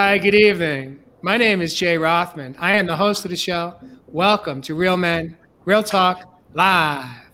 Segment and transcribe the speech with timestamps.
[0.00, 1.00] Hi, good evening.
[1.22, 2.54] My name is Jay Rothman.
[2.60, 3.74] I am the host of the show.
[4.06, 7.27] Welcome to Real Men, Real Talk Live.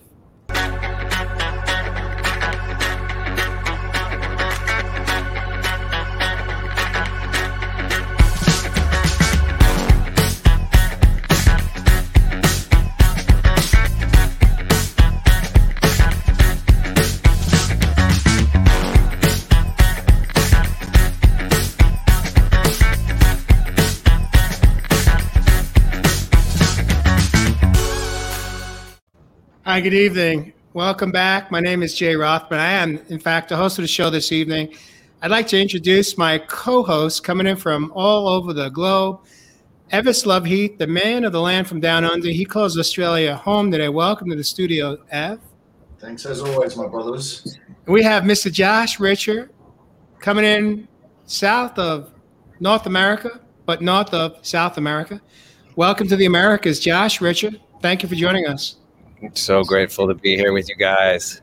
[29.75, 30.53] Hi, good evening.
[30.73, 31.51] Welcome back.
[31.51, 32.61] My name is Jay Rothman.
[32.61, 34.73] I am, in fact, the host of the show this evening.
[35.21, 39.23] I'd like to introduce my co host coming in from all over the globe,
[39.91, 42.29] Evis Loveheath, the man of the land from down under.
[42.29, 43.89] He calls Australia home today.
[43.89, 45.41] Welcome to the studio, Ev.
[45.99, 47.59] Thanks as always, my brothers.
[47.89, 48.53] We have Mr.
[48.53, 49.51] Josh Richard
[50.21, 50.87] coming in
[51.27, 52.13] south of
[52.61, 55.21] North America, but north of South America.
[55.75, 57.61] Welcome to the Americas, Josh Richard.
[57.83, 58.77] Thank you for joining us.
[59.33, 61.41] So grateful to be here with you guys.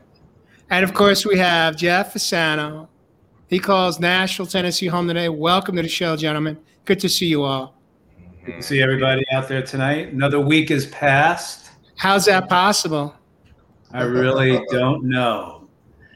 [0.70, 2.88] And of course, we have Jeff Fasano.
[3.48, 5.28] He calls Nashville, Tennessee home today.
[5.28, 6.58] Welcome to the show, gentlemen.
[6.84, 7.74] Good to see you all.
[8.46, 10.12] Good to see everybody out there tonight.
[10.12, 11.70] Another week has passed.
[11.96, 13.14] How's that possible?
[13.92, 15.68] I really don't know.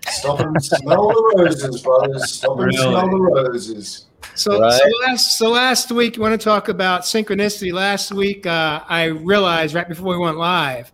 [0.09, 2.33] Stop and smell the roses, brothers.
[2.33, 2.79] Stop and Really?
[2.79, 4.07] smell the roses.
[4.35, 4.73] So, Right.
[4.73, 7.73] so last so last week, you want to talk about synchronicity.
[7.73, 10.93] Last week, uh, I realized right before we went live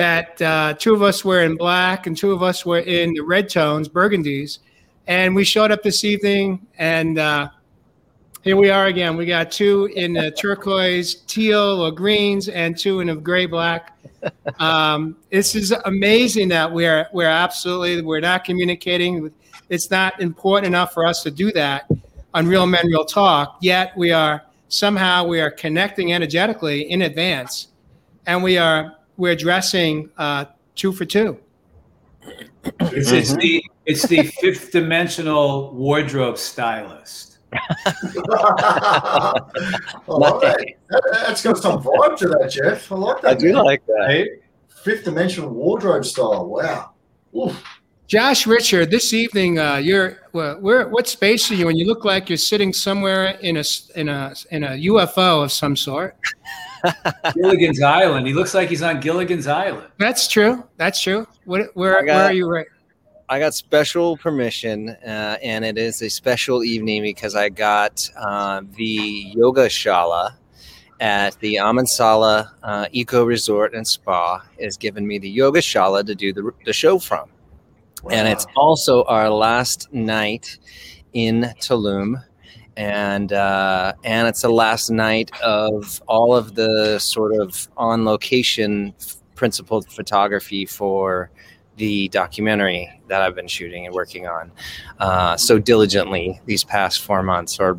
[0.00, 3.20] that uh, two of us were in black and two of us were in the
[3.20, 4.60] red tones, burgundies,
[5.06, 7.50] and we showed up this evening, and uh,
[8.42, 9.18] here we are again.
[9.18, 13.98] We got two in the turquoise, teal, or greens, and two in the gray black.
[14.58, 19.30] Um, this is amazing that we're we're absolutely we're not communicating.
[19.68, 21.90] It's not important enough for us to do that
[22.32, 23.58] on Real Men Real Talk.
[23.60, 27.68] Yet we are somehow we are connecting energetically in advance,
[28.26, 31.38] and we are we're addressing uh, two for two.
[32.80, 37.38] It's, it's the it's the fifth dimensional wardrobe stylist.
[37.52, 39.32] I
[40.08, 40.66] like that.
[40.88, 42.90] That- That's got some vibe to that, Jeff.
[42.90, 43.30] I like that.
[43.30, 43.64] I do man.
[43.64, 44.38] like that.
[44.84, 46.46] Fifth dimensional wardrobe style.
[46.46, 46.92] Wow.
[47.36, 47.62] Oof.
[48.10, 50.88] Josh Richard, this evening, uh, you're well, where?
[50.88, 51.76] What space are you in?
[51.76, 55.52] You look like you're sitting somewhere in a s- in a in a UFO of
[55.52, 56.16] some sort.
[57.36, 58.26] Gilligan's Island.
[58.26, 59.86] He looks like he's on Gilligan's Island.
[59.98, 60.64] That's true.
[60.76, 61.24] That's true.
[61.44, 62.66] What, where got- where are you right?
[63.28, 68.62] I got special permission, uh, and it is a special evening because I got uh,
[68.76, 70.32] the yoga shala
[70.98, 76.16] at the Amansala uh, Eco Resort and Spa is giving me the yoga shala to
[76.16, 77.28] do the, the show from.
[78.10, 80.58] And it's also our last night
[81.12, 82.22] in Tulum,
[82.76, 88.94] and uh, and it's the last night of all of the sort of on location
[89.00, 91.30] f- principal photography for
[91.76, 94.52] the documentary that I've been shooting and working on
[94.98, 97.74] uh, so diligently these past four months or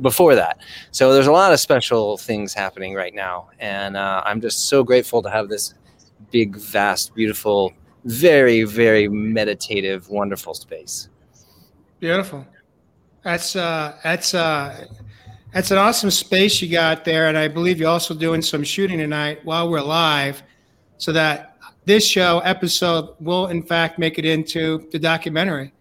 [0.00, 0.58] before that.
[0.90, 4.82] So there's a lot of special things happening right now, and uh, I'm just so
[4.82, 5.74] grateful to have this
[6.30, 7.72] big, vast, beautiful
[8.04, 11.08] very very meditative wonderful space
[12.00, 12.44] Beautiful.
[13.22, 14.86] That's uh that's uh
[15.54, 18.98] that's an awesome space you got there, and I believe you're also doing some shooting
[18.98, 20.42] tonight while we're live,
[20.98, 25.72] so that this show episode will in fact make it into the documentary.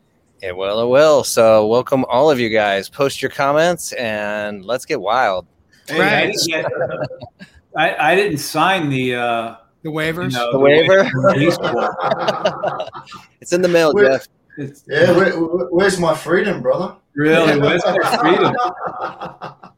[0.44, 4.86] it will it will so welcome all of you guys post your comments and let's
[4.86, 5.48] get wild
[5.88, 6.14] Hey, Right.
[6.14, 10.34] I, didn't get- I, I didn't sign the uh, The you waivers.
[10.34, 11.10] know, The waiver?
[11.14, 11.58] release
[13.42, 14.28] it's in the mail Where- jeff
[14.58, 16.96] It's Yeah, where, where- where's my freedom, brother?
[17.16, 18.54] really where's my freedom?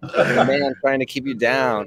[0.02, 1.86] the man trying to keep you down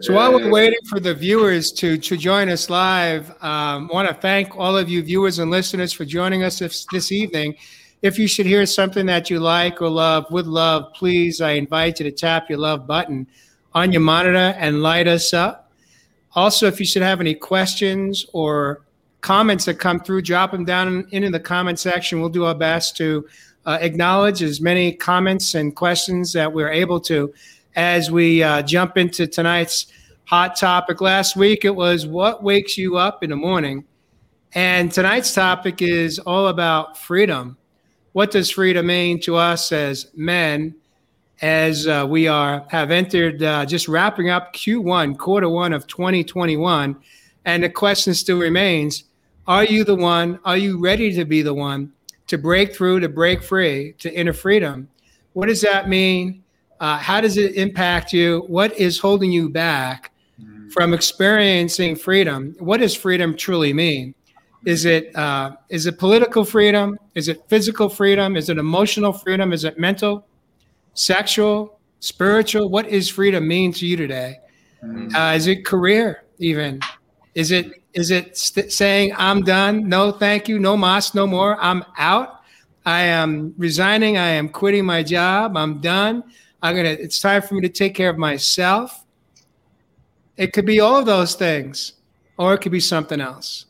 [0.00, 4.08] So while we're waiting for the viewers to to join us live, um, I want
[4.08, 7.54] to thank all of you viewers and listeners for joining us this, this evening.
[8.00, 12.00] If you should hear something that you like or love, would love, please, I invite
[12.00, 13.26] you to tap your love button
[13.74, 15.61] on your monitor and light us up.
[16.34, 18.82] Also, if you should have any questions or
[19.20, 22.20] comments that come through, drop them down into the comment section.
[22.20, 23.26] We'll do our best to
[23.66, 27.32] uh, acknowledge as many comments and questions that we're able to
[27.76, 29.86] as we uh, jump into tonight's
[30.24, 31.00] hot topic.
[31.00, 33.84] Last week it was what wakes you up in the morning.
[34.54, 37.56] And tonight's topic is all about freedom.
[38.12, 40.74] What does freedom mean to us as men
[41.42, 46.96] as uh, we are have entered uh, just wrapping up Q1, quarter one of 2021?
[47.44, 49.04] And the question still remains
[49.46, 50.38] Are you the one?
[50.44, 51.92] Are you ready to be the one
[52.28, 54.88] to break through, to break free, to inner freedom?
[55.32, 56.44] What does that mean?
[56.78, 58.44] Uh, how does it impact you?
[58.46, 60.12] What is holding you back
[60.72, 62.56] from experiencing freedom?
[62.58, 64.14] What does freedom truly mean?
[64.64, 66.98] Is it uh, is it political freedom?
[67.16, 68.36] Is it physical freedom?
[68.36, 69.52] Is it emotional freedom?
[69.52, 70.24] Is it mental,
[70.94, 72.68] sexual, spiritual?
[72.68, 74.40] What is freedom mean to you today?
[74.82, 75.14] Mm.
[75.14, 76.80] Uh, is it career even?
[77.34, 79.88] Is it is it st- saying I'm done?
[79.88, 80.58] No, thank you.
[80.58, 81.58] No mas, no more.
[81.60, 82.40] I'm out.
[82.84, 84.16] I am resigning.
[84.16, 85.56] I am quitting my job.
[85.56, 86.24] I'm done.
[86.62, 86.90] I'm gonna.
[86.90, 89.04] It's time for me to take care of myself.
[90.36, 91.92] It could be all of those things,
[92.38, 93.66] or it could be something else.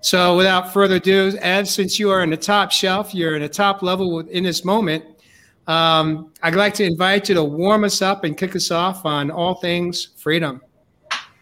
[0.00, 3.48] So, without further ado, Ed, since you are in the top shelf, you're in the
[3.48, 5.04] top level in this moment.
[5.66, 9.30] Um, I'd like to invite you to warm us up and kick us off on
[9.30, 10.62] all things freedom.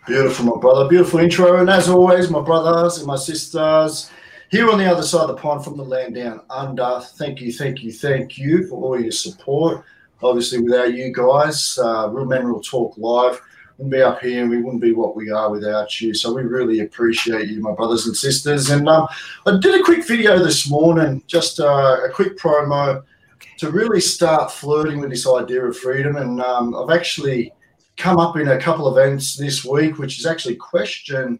[0.06, 0.88] Beautiful, my brother.
[0.88, 1.60] Beautiful intro.
[1.60, 4.10] And as always, my brothers and my sisters
[4.50, 7.52] here on the other side of the pond from the land down under, thank you,
[7.52, 9.84] thank you, thank you for all your support.
[10.22, 13.40] Obviously, without you guys, uh, Real Men Real Talk Live
[13.76, 16.14] wouldn't be up here and we wouldn't be what we are without you.
[16.14, 18.70] So we really appreciate you, my brothers and sisters.
[18.70, 19.08] And um,
[19.46, 23.02] I did a quick video this morning, just uh, a quick promo
[23.58, 26.16] to really start flirting with this idea of freedom.
[26.16, 27.52] And um, I've actually
[27.96, 31.38] come up in a couple of events this week, which is actually question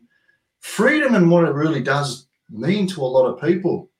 [0.60, 3.90] freedom and what it really does mean to a lot of people.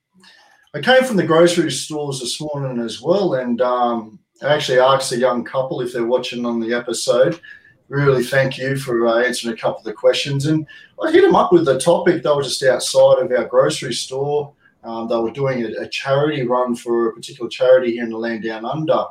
[0.73, 5.11] I came from the grocery stores this morning as well, and um, I actually asked
[5.11, 7.39] a young couple if they're watching on the episode.
[7.87, 10.47] Really, thank you for uh, answering a couple of the questions.
[10.47, 10.65] And
[11.01, 12.23] I hit them up with the topic.
[12.23, 14.53] They were just outside of our grocery store.
[14.85, 18.17] Um, they were doing a, a, charity run for a particular charity here in the
[18.17, 19.05] land down under.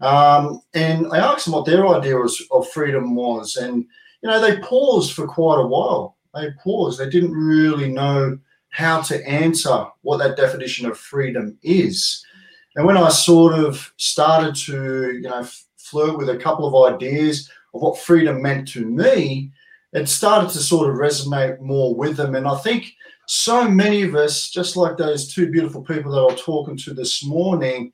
[0.00, 3.56] Um, and I asked them what their idea was, of freedom was.
[3.56, 3.84] And,
[4.22, 6.16] you know, they paused for quite a while.
[6.34, 6.98] They paused.
[6.98, 8.38] They didn't really know
[8.70, 12.24] how to answer what that definition of freedom is.
[12.74, 17.50] And when I sort of started to, you know, flirt with a couple of ideas
[17.74, 19.52] of what freedom meant to me,
[19.92, 22.34] it started to sort of resonate more with them.
[22.34, 22.94] And I think
[23.26, 26.94] so many of us, just like those two beautiful people that I was talking to
[26.94, 27.92] this morning,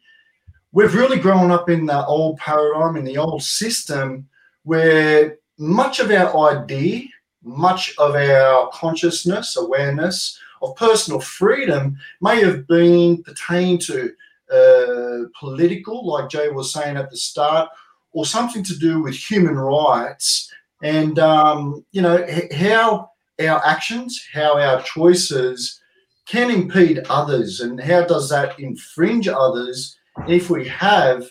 [0.73, 4.29] we've really grown up in the old paradigm, in the old system,
[4.65, 7.09] where much of our idea,
[7.43, 14.13] much of our consciousness, awareness of personal freedom may have been pertained to
[14.53, 17.69] uh, political, like Jay was saying at the start,
[18.13, 20.51] or something to do with human rights.
[20.83, 23.11] And, um, you know, how
[23.41, 25.81] our actions, how our choices
[26.27, 29.97] can impede others and how does that infringe others
[30.27, 31.29] if we have,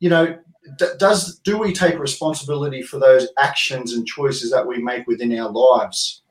[0.00, 0.36] you know,
[0.78, 5.38] d- does do we take responsibility for those actions and choices that we make within
[5.38, 6.22] our lives?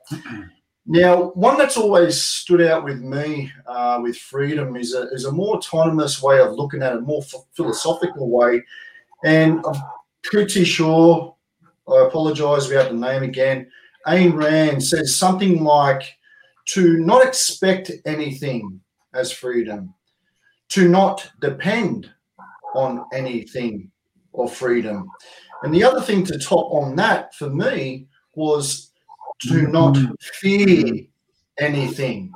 [0.86, 5.32] Now, one that's always stood out with me uh, with freedom is a, is a
[5.32, 8.62] more autonomous way of looking at it, more f- philosophical way.
[9.24, 9.82] And I'm
[10.22, 11.34] pretty sure,
[11.88, 13.70] I apologize about the name again,
[14.06, 16.02] Ayn Rand says something like
[16.66, 18.80] to not expect anything
[19.14, 19.94] as freedom,
[20.70, 22.10] to not depend
[22.74, 23.90] on anything
[24.34, 25.08] of freedom.
[25.62, 28.90] And the other thing to top on that for me was
[29.42, 29.72] to mm-hmm.
[29.72, 31.06] not fear
[31.58, 32.32] anything.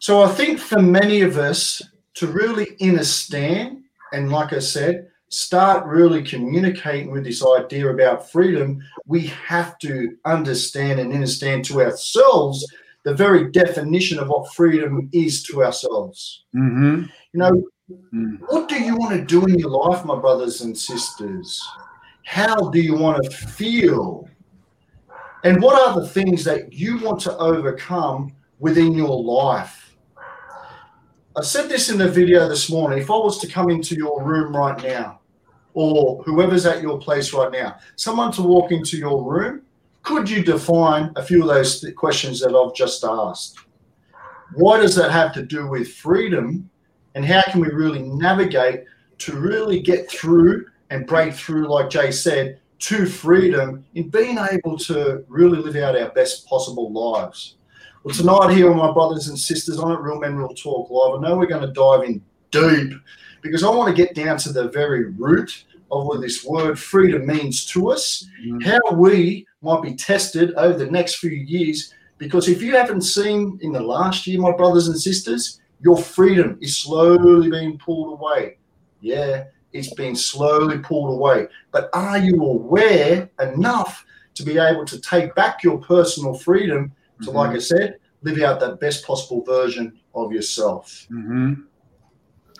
[0.00, 1.82] So I think for many of us
[2.14, 3.82] to really understand,
[4.12, 10.16] and like I said, start really communicating with this idea about freedom, we have to
[10.24, 12.66] understand and understand to ourselves
[13.04, 16.44] the very definition of what freedom is to ourselves.
[16.54, 17.04] Mm-hmm.
[17.32, 17.50] You know,
[17.90, 18.34] mm-hmm.
[18.46, 21.62] what do you want to do in your life, my brothers and sisters?
[22.24, 24.28] How do you want to feel?
[25.44, 29.96] And what are the things that you want to overcome within your life?
[31.36, 32.98] I said this in the video this morning.
[32.98, 35.15] If I was to come into your room right now,
[35.76, 39.60] or whoever's at your place right now, someone to walk into your room,
[40.02, 43.58] could you define a few of those th- questions that I've just asked?
[44.54, 46.70] What does that have to do with freedom?
[47.14, 48.84] And how can we really navigate
[49.18, 54.78] to really get through and break through, like Jay said, to freedom in being able
[54.78, 57.56] to really live out our best possible lives.
[58.02, 61.18] Well, tonight here, with my brothers and sisters, on at Real Men Real Talk Live,
[61.18, 62.98] I know we're going to dive in deep
[63.42, 67.26] because I want to get down to the very root of what this word freedom
[67.26, 68.60] means to us, mm-hmm.
[68.60, 71.94] how we might be tested over the next few years.
[72.18, 76.58] Because if you haven't seen in the last year, my brothers and sisters, your freedom
[76.60, 78.58] is slowly being pulled away.
[79.00, 81.48] Yeah, it's being slowly pulled away.
[81.70, 87.28] But are you aware enough to be able to take back your personal freedom to,
[87.28, 87.36] mm-hmm.
[87.36, 91.06] like I said, live out that best possible version of yourself?
[91.10, 91.62] Mm-hmm.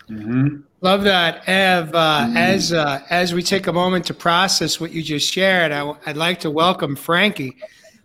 [0.09, 0.61] Mm-hmm.
[0.81, 1.93] Love that, Ev.
[1.93, 2.37] Uh, mm-hmm.
[2.37, 6.17] As uh, as we take a moment to process what you just shared, I, would
[6.17, 7.57] like to welcome Frankie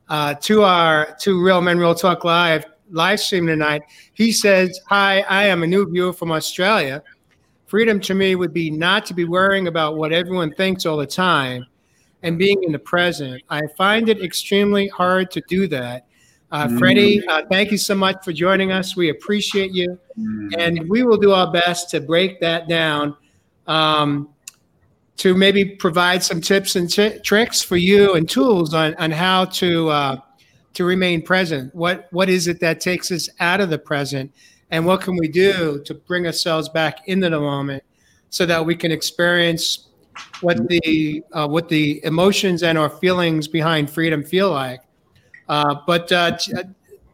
[0.09, 3.83] uh, to our to Real Men Real Talk Live live stream tonight.
[4.15, 7.03] He says, "Hi, I am a new viewer from Australia.
[7.67, 11.07] Freedom to me would be not to be worrying about what everyone thinks all the
[11.07, 11.65] time,
[12.23, 13.43] and being in the present.
[13.49, 16.07] I find it extremely hard to do that."
[16.53, 16.79] Uh, mm.
[16.79, 18.95] Freddie, uh, thank you so much for joining us.
[18.95, 19.99] We appreciate you.
[20.19, 20.55] Mm.
[20.59, 23.17] And we will do our best to break that down
[23.67, 24.29] um,
[25.17, 29.47] to maybe provide some tips and t- tricks for you and tools on, on how
[29.47, 30.17] to, uh,
[30.75, 31.75] to remain present.
[31.75, 34.31] What, what is it that takes us out of the present?
[34.71, 37.83] And what can we do to bring ourselves back into the moment
[38.29, 39.89] so that we can experience
[40.43, 44.83] what the, uh, what the emotions and our feelings behind freedom feel like?
[45.53, 46.63] Uh, but uh, uh,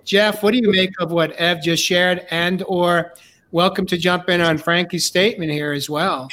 [0.04, 3.14] Jeff, what do you make of what Ev just shared, and or
[3.50, 6.28] welcome to jump in on Frankie's statement here as well?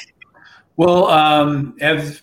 [0.77, 2.21] Well, um, Ev,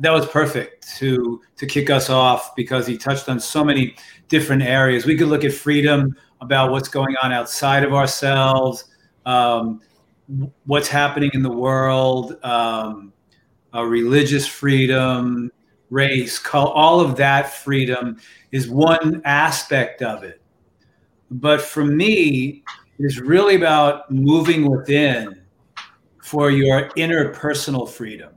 [0.00, 3.96] that was perfect to to kick us off because he touched on so many
[4.28, 5.06] different areas.
[5.06, 8.84] We could look at freedom about what's going on outside of ourselves,
[9.24, 9.80] um,
[10.66, 13.14] what's happening in the world, um,
[13.72, 15.50] religious freedom,
[15.94, 18.18] race, all of that freedom
[18.50, 20.42] is one aspect of it.
[21.30, 22.64] But for me,
[22.98, 25.42] it's really about moving within
[26.22, 28.32] for your interpersonal freedom.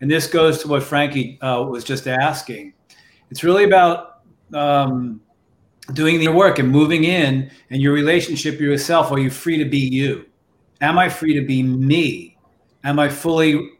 [0.00, 2.74] And this goes to what Frankie uh, was just asking.
[3.30, 4.20] It's really about
[4.52, 5.20] um,
[5.92, 9.10] doing the work and moving in and your relationship yourself.
[9.10, 10.26] Are you free to be you?
[10.80, 12.36] Am I free to be me?
[12.84, 13.70] Am I fully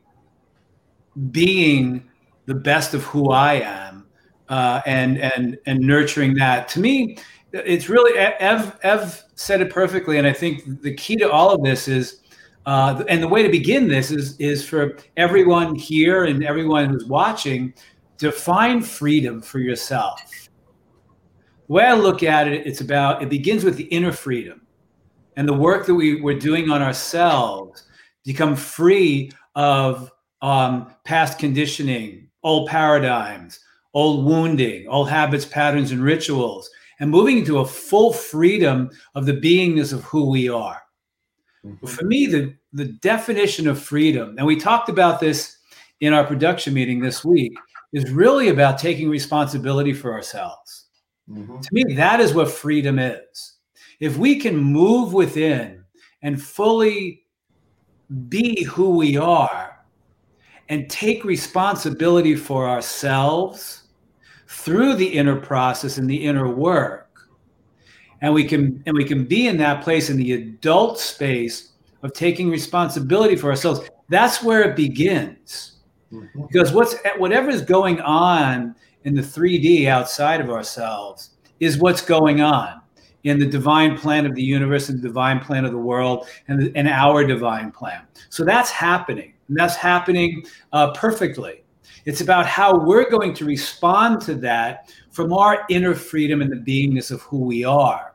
[1.30, 2.09] being
[2.46, 4.06] the best of who I am,
[4.48, 6.68] uh, and and and nurturing that.
[6.70, 7.18] To me,
[7.52, 11.62] it's really Ev Ev said it perfectly, and I think the key to all of
[11.62, 12.20] this is.
[12.66, 17.04] Uh, and the way to begin this is is for everyone here and everyone who's
[17.04, 17.74] watching
[18.16, 20.48] to find freedom for yourself.
[21.66, 24.64] The way I look at it, it's about it begins with the inner freedom
[25.36, 27.84] and the work that we, we're doing on ourselves
[28.24, 30.10] become free of
[30.42, 33.58] um, past conditioning, old paradigms,
[33.94, 36.70] old wounding, old habits, patterns, and rituals,
[37.00, 40.80] and moving into a full freedom of the beingness of who we are.
[41.64, 41.86] Mm-hmm.
[41.86, 45.56] For me, the, the definition of freedom, and we talked about this
[46.00, 47.54] in our production meeting this week,
[47.92, 50.86] is really about taking responsibility for ourselves.
[51.30, 51.60] Mm-hmm.
[51.60, 53.54] To me, that is what freedom is.
[54.00, 55.84] If we can move within
[56.20, 57.22] and fully
[58.28, 59.63] be who we are,
[60.68, 63.85] and take responsibility for ourselves
[64.47, 67.28] through the inner process and the inner work.
[68.21, 72.12] And we can and we can be in that place in the adult space of
[72.12, 73.80] taking responsibility for ourselves.
[74.09, 75.75] That's where it begins.
[76.14, 76.42] Mm-hmm.
[76.42, 81.30] because what's whatever is going on in the 3d outside of ourselves
[81.61, 82.80] is what's going on
[83.25, 86.61] in the divine plan of the universe and the divine plan of the world and,
[86.61, 88.02] the, and our divine plan.
[88.28, 91.64] So that's happening and that's happening uh, perfectly.
[92.06, 96.56] It's about how we're going to respond to that from our inner freedom and the
[96.56, 98.14] beingness of who we are.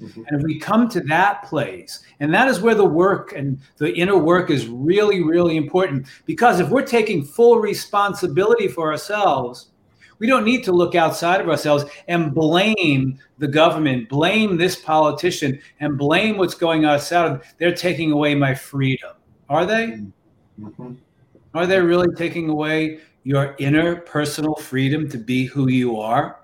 [0.00, 0.22] Mm-hmm.
[0.26, 3.94] And if we come to that place, and that is where the work and the
[3.94, 6.06] inner work is really, really important.
[6.26, 9.70] Because if we're taking full responsibility for ourselves,
[10.18, 15.60] we don't need to look outside of ourselves and blame the government, blame this politician,
[15.80, 17.40] and blame what's going on outside.
[17.58, 19.12] They're taking away my freedom.
[19.48, 19.88] Are they?
[19.88, 20.08] Mm-hmm.
[20.60, 20.94] Mm-hmm.
[21.54, 26.40] Are they really taking away your inner personal freedom to be who you are?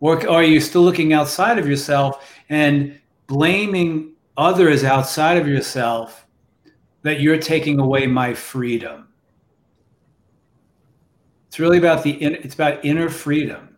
[0.00, 6.26] Or are you still looking outside of yourself and blaming others outside of yourself
[7.02, 9.08] that you're taking away my freedom?
[11.48, 13.76] It's really about the it's about inner freedom.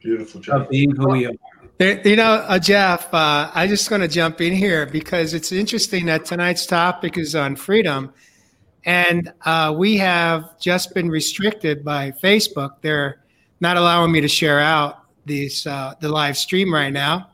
[0.00, 0.62] Beautiful, Jeff.
[0.62, 1.32] Of being who we are.
[1.80, 6.06] You know, uh, Jeff, uh, I'm just going to jump in here because it's interesting
[6.06, 8.14] that tonight's topic is on freedom.
[8.84, 12.76] And uh, we have just been restricted by Facebook.
[12.80, 13.24] They're
[13.58, 17.30] not allowing me to share out these, uh, the live stream right now.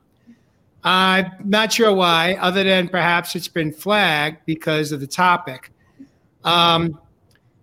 [0.84, 5.70] I'm not sure why, other than perhaps it's been flagged because of the topic.
[6.44, 6.98] Um,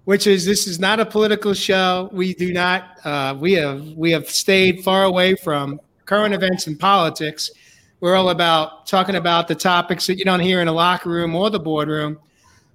[0.04, 2.08] which is this is not a political show.
[2.14, 3.00] We do not.
[3.04, 7.52] Uh, we have we have stayed far away from current events and politics.
[8.00, 11.36] We're all about talking about the topics that you don't hear in a locker room
[11.36, 12.18] or the boardroom.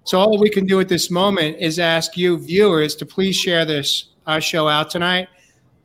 [0.04, 3.64] So all we can do at this moment is ask you viewers to please share
[3.64, 5.28] this our show out tonight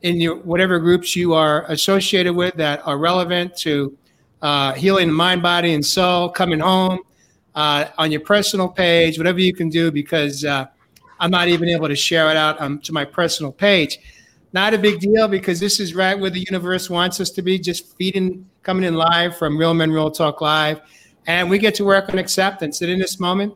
[0.02, 3.98] in your whatever groups you are associated with that are relevant to
[4.42, 7.00] uh, healing the mind, body, and soul, coming home,
[7.56, 10.66] uh, on your personal page, whatever you can do, because uh,
[11.20, 13.98] I'm not even able to share it out um, to my personal page.
[14.54, 17.60] Not a big deal because this is right where the universe wants us to be,
[17.60, 20.82] just feeding, coming in live from Real Men Real Talk Live.
[21.28, 22.82] And we get to work on acceptance.
[22.82, 23.54] And in this moment,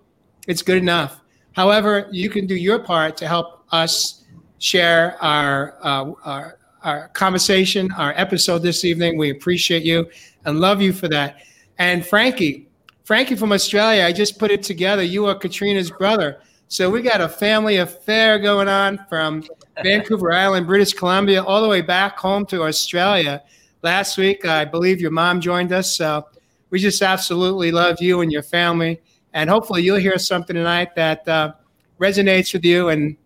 [0.48, 1.22] it's good enough.
[1.54, 4.26] However, you can do your part to help us
[4.60, 9.18] share our, uh, our, our conversation, our episode this evening.
[9.18, 10.10] We appreciate you
[10.46, 11.38] and love you for that.
[11.78, 12.68] And Frankie,
[13.04, 15.04] Frankie from Australia, I just put it together.
[15.04, 16.42] You are Katrina's brother.
[16.72, 19.44] So we got a family affair going on from
[19.84, 23.44] Vancouver Island, British Columbia, all the way back home to Australia.
[23.82, 25.94] Last week, I believe your mom joined us.
[25.94, 26.26] So
[26.70, 29.02] we just absolutely love you and your family.
[29.34, 31.52] And hopefully, you'll hear something tonight that uh,
[32.00, 32.88] resonates with you.
[32.88, 33.18] And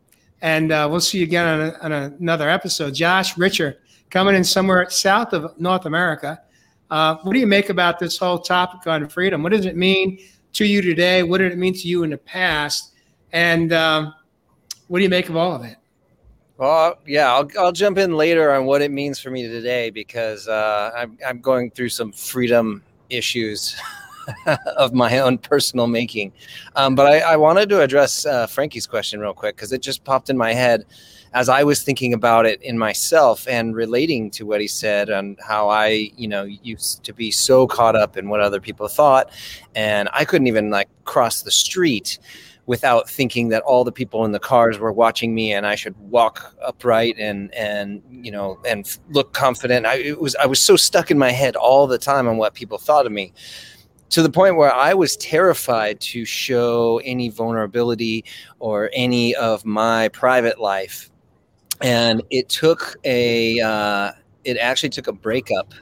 [0.42, 2.96] and uh, we'll see you again on, a, on another episode.
[2.96, 3.78] Josh Richard
[4.10, 6.42] coming in somewhere south of North America.
[6.90, 9.44] Uh, what do you make about this whole topic on freedom?
[9.44, 10.18] What does it mean
[10.54, 11.22] to you today?
[11.22, 12.94] What did it mean to you in the past?
[13.36, 14.16] And um,
[14.88, 15.76] what do you make of all of it?
[16.58, 20.48] Well, yeah, I'll, I'll jump in later on what it means for me today because
[20.48, 23.76] uh, I'm, I'm going through some freedom issues
[24.78, 26.32] of my own personal making.
[26.78, 30.06] Um, but I, I, wanted to address uh, Frankie's question real quick because it just
[30.06, 30.86] popped in my head
[31.34, 35.38] as I was thinking about it in myself and relating to what he said and
[35.46, 39.30] how I, you know, used to be so caught up in what other people thought.
[39.76, 42.18] And I couldn't even like cross the street
[42.68, 45.96] without thinking that all the people in the cars were watching me and I should
[45.98, 49.86] walk upright and and you know and look confident.
[49.86, 52.78] I was I was so stuck in my head all the time on what people
[52.78, 53.34] thought of me
[54.10, 58.24] to the point where I was terrified to show any vulnerability
[58.60, 61.10] or any of my private life.
[61.82, 64.12] And it took a uh,
[64.44, 65.74] it actually took a breakup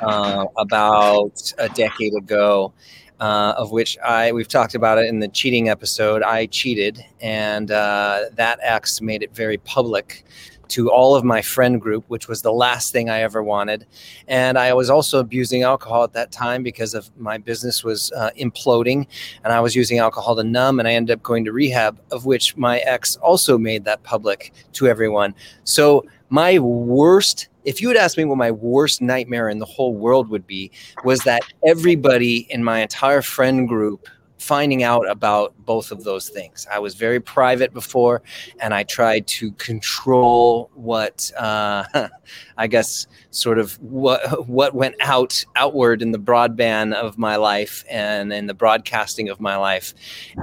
[0.00, 2.72] uh, about a decade ago
[3.20, 6.22] uh, of which I we've talked about it in the cheating episode.
[6.22, 10.24] I cheated, and uh, that ex made it very public
[10.68, 13.86] to all of my friend group, which was the last thing I ever wanted.
[14.26, 18.30] And I was also abusing alcohol at that time because of my business was uh,
[18.38, 19.06] imploding,
[19.44, 20.78] and I was using alcohol to numb.
[20.78, 24.52] And I ended up going to rehab, of which my ex also made that public
[24.74, 25.34] to everyone.
[25.64, 29.94] So my worst if you had asked me what my worst nightmare in the whole
[29.94, 30.70] world would be
[31.04, 36.66] was that everybody in my entire friend group finding out about both of those things.
[36.72, 38.22] I was very private before
[38.60, 41.84] and i tried to control what uh,
[42.56, 47.84] i guess sort of what what went out outward in the broadband of my life
[47.90, 49.94] and in the broadcasting of my life.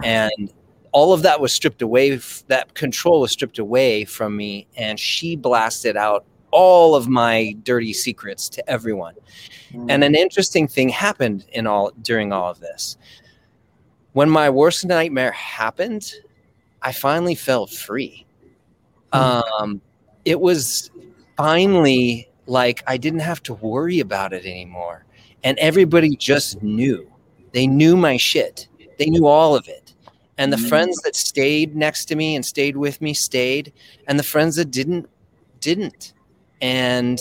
[0.04, 0.52] And
[0.96, 2.16] all of that was stripped away
[2.48, 7.92] that control was stripped away from me and she blasted out all of my dirty
[7.92, 9.14] secrets to everyone.
[9.74, 9.88] Mm.
[9.90, 12.96] And an interesting thing happened in all during all of this.
[14.14, 16.14] When my worst nightmare happened,
[16.82, 18.26] I finally felt free.
[19.12, 19.44] Mm.
[19.60, 19.82] Um,
[20.24, 20.92] it was
[21.36, 25.04] finally like I didn't have to worry about it anymore.
[25.44, 27.12] And everybody just knew.
[27.52, 28.70] They knew my shit.
[28.98, 29.85] They knew all of it.
[30.38, 30.68] And the mm.
[30.68, 33.72] friends that stayed next to me and stayed with me stayed.
[34.08, 35.10] And the friends that didn't,
[35.62, 36.14] didn't
[36.62, 37.20] and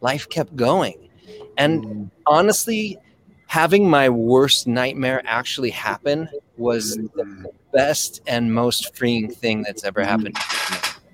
[0.00, 1.08] life kept going.
[1.56, 2.10] And mm.
[2.26, 2.98] honestly,
[3.46, 7.44] having my worst nightmare actually happen was the mm.
[7.72, 10.34] best and most freeing thing that's ever happened.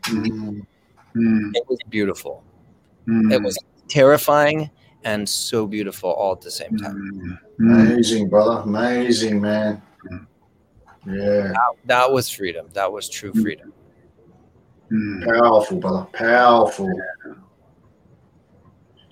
[0.02, 0.66] Mm.
[1.14, 2.44] It was beautiful.
[3.06, 4.70] It was terrifying
[5.02, 7.38] and so beautiful all at the same time.
[7.58, 8.62] Amazing, brother.
[8.62, 9.82] Amazing, man.
[11.06, 11.48] Yeah.
[11.48, 12.68] That, that was freedom.
[12.74, 13.72] That was true freedom.
[15.24, 16.06] Powerful, brother.
[16.12, 16.92] Powerful.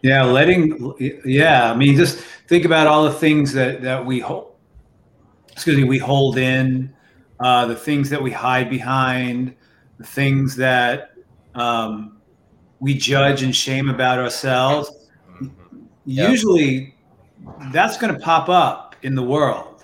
[0.02, 0.94] Yeah, letting.
[1.24, 4.54] Yeah, I mean, just think about all the things that that we hold.
[5.52, 6.94] Excuse me, we hold in,
[7.40, 9.54] uh, the things that we hide behind,
[9.98, 11.12] the things that
[11.54, 12.18] um,
[12.78, 15.08] we judge and shame about ourselves.
[16.04, 16.30] Yep.
[16.30, 16.94] Usually,
[17.72, 19.77] that's going to pop up in the world.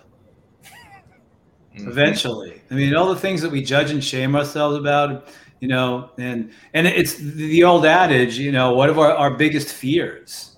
[1.76, 1.88] Mm-hmm.
[1.88, 5.28] Eventually, I mean, all the things that we judge and shame ourselves about
[5.60, 9.72] you know and and it's the old adage you know what are our, our biggest
[9.72, 10.56] fears?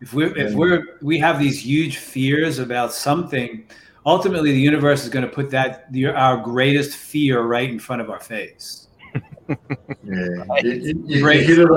[0.00, 3.66] If we're if we're we have these huge fears about something
[4.06, 8.00] ultimately the universe is going to put that the, our greatest fear right in front
[8.00, 8.88] of our face.
[10.02, 11.68] Yeah you, you, you hit, it,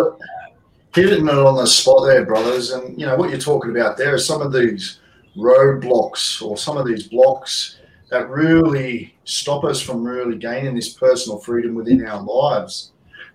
[0.94, 4.16] hit it on the spot there brothers and you know what you're talking about there
[4.16, 5.00] is some of these
[5.36, 7.77] roadblocks or some of these blocks
[8.10, 12.92] that really stop us from really gaining this personal freedom within our lives.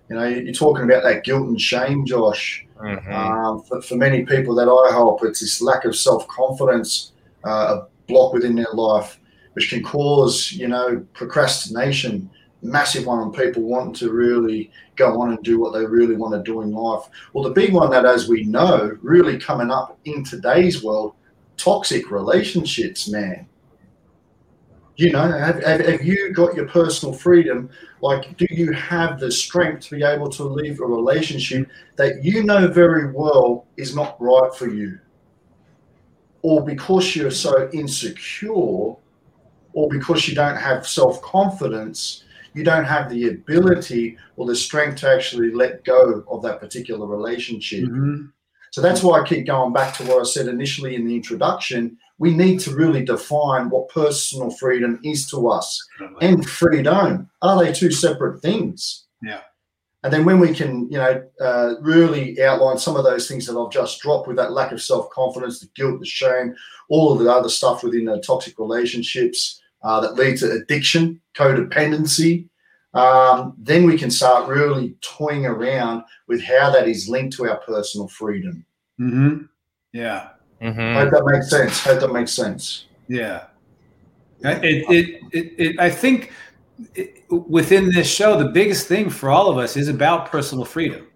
[0.09, 2.65] You know, you're talking about that guilt and shame, Josh.
[2.79, 3.13] Mm-hmm.
[3.13, 7.13] Um, for, for, many people that I help, it's this lack of self confidence,
[7.45, 9.19] uh, a block within their life,
[9.53, 12.29] which can cause, you know, procrastination,
[12.61, 16.33] massive one on people wanting to really go on and do what they really want
[16.33, 17.03] to do in life.
[17.31, 21.13] Well, the big one that, as we know, really coming up in today's world,
[21.57, 23.47] toxic relationships, man.
[24.95, 27.69] You know, have, have, have you got your personal freedom?
[28.01, 32.43] Like, do you have the strength to be able to leave a relationship that you
[32.43, 34.99] know very well is not right for you?
[36.43, 43.09] Or because you're so insecure, or because you don't have self confidence, you don't have
[43.09, 47.85] the ability or the strength to actually let go of that particular relationship.
[47.85, 48.25] Mm-hmm.
[48.71, 51.97] So that's why I keep going back to what I said initially in the introduction
[52.19, 55.79] we need to really define what personal freedom is to us
[56.21, 57.29] and freedom.
[57.41, 59.05] Are they two separate things?
[59.21, 59.41] Yeah.
[60.03, 63.57] And then when we can, you know, uh, really outline some of those things that
[63.57, 66.55] I've just dropped with that lack of self confidence, the guilt, the shame,
[66.89, 72.49] all of the other stuff within the toxic relationships uh, that lead to addiction, codependency,
[72.93, 77.57] um, then we can start really toying around with how that is linked to our
[77.57, 78.65] personal freedom.
[78.99, 79.45] Mm-hmm.
[79.93, 80.29] Yeah.
[80.63, 80.97] Mm-hmm.
[80.97, 81.79] Hope that makes sense.
[81.83, 82.85] Hope that makes sense.
[83.09, 83.47] Yeah.
[84.39, 86.31] It, it, it, it I think
[86.95, 91.07] it, within this show, the biggest thing for all of us is about personal freedom.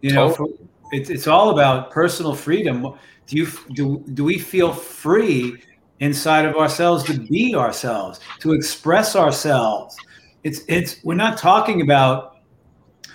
[0.00, 0.48] You know, for,
[0.92, 2.94] it's, it's all about personal freedom.
[3.26, 5.62] Do you do, do we feel free
[6.00, 9.96] inside of ourselves to be ourselves, to express ourselves?
[10.42, 12.38] It's it's we're not talking about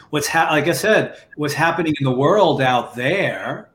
[0.10, 3.70] what's ha- like I said, what's happening in the world out there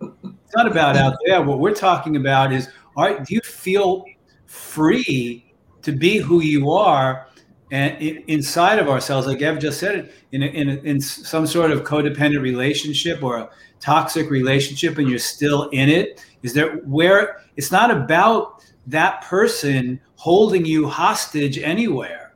[0.00, 1.42] it's not about out there.
[1.42, 4.04] What we're talking about is, all right, do you feel
[4.46, 7.26] free to be who you are
[7.72, 12.40] and inside of ourselves, like Ev just said, in in, in some sort of codependent
[12.40, 16.24] relationship or a toxic relationship, and you're still in it?
[16.42, 22.34] Is there where it's not about that person holding you hostage anywhere?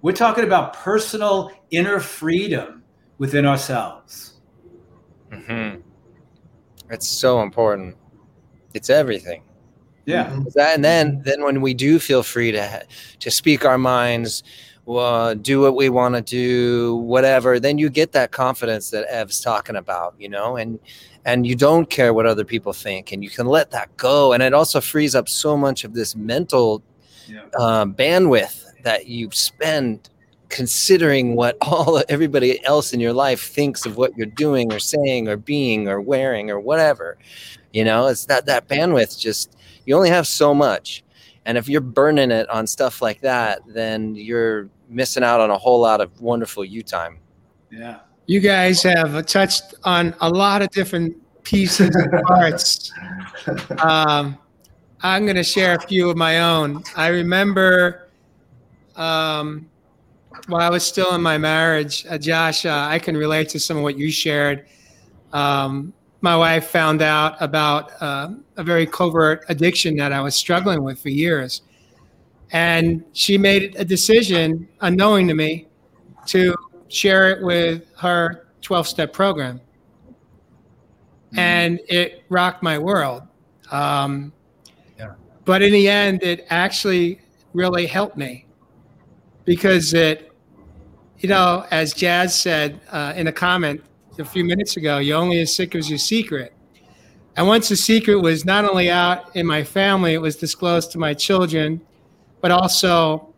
[0.00, 2.82] We're talking about personal inner freedom
[3.18, 4.34] within ourselves.
[5.30, 5.80] Mm-hmm.
[6.90, 7.96] It's so important.
[8.74, 9.42] It's everything.
[10.04, 10.26] Yeah.
[10.26, 10.58] Mm-hmm.
[10.58, 12.86] And then then when we do feel free to
[13.18, 14.42] to speak our minds,
[14.88, 19.40] uh, do what we want to do, whatever, then you get that confidence that Ev's
[19.40, 20.78] talking about, you know, and
[21.24, 24.42] and you don't care what other people think, and you can let that go, and
[24.42, 26.82] it also frees up so much of this mental
[27.26, 27.42] yeah.
[27.58, 30.08] uh, bandwidth that you spend
[30.48, 35.28] considering what all everybody else in your life thinks of what you're doing or saying
[35.28, 37.18] or being or wearing or whatever
[37.72, 38.06] you know?
[38.06, 41.04] It's that that bandwidth just you only have so much.
[41.44, 45.58] And if you're burning it on stuff like that then you're missing out on a
[45.58, 47.18] whole lot of wonderful you time.
[47.70, 48.00] Yeah.
[48.26, 52.92] You guys have touched on a lot of different pieces and parts.
[53.78, 54.36] Um,
[55.02, 56.82] i'm going to share a few of my own.
[56.96, 58.08] I remember
[58.96, 59.68] um,
[60.48, 63.76] while I was still in my marriage, uh, Josh, uh, I can relate to some
[63.76, 64.66] of what you shared.
[65.32, 70.82] Um, my wife found out about uh, a very covert addiction that I was struggling
[70.82, 71.62] with for years.
[72.52, 75.68] And she made a decision, unknowing to me,
[76.26, 76.54] to
[76.88, 79.58] share it with her 12 step program.
[79.58, 81.38] Mm-hmm.
[81.38, 83.22] And it rocked my world.
[83.70, 84.32] Um,
[84.98, 85.14] yeah.
[85.44, 87.20] But in the end, it actually
[87.52, 88.46] really helped me
[89.44, 90.25] because it
[91.18, 93.82] you know, as Jazz said uh, in a comment
[94.18, 96.52] a few minutes ago, you're only as sick as your secret.
[97.36, 100.98] And once the secret was not only out in my family, it was disclosed to
[100.98, 101.80] my children,
[102.40, 103.34] but also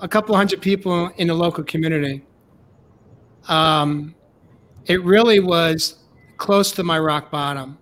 [0.00, 2.24] a couple hundred people in the local community.
[3.48, 4.14] Um,
[4.86, 5.96] it really was
[6.36, 7.78] close to my rock bottom.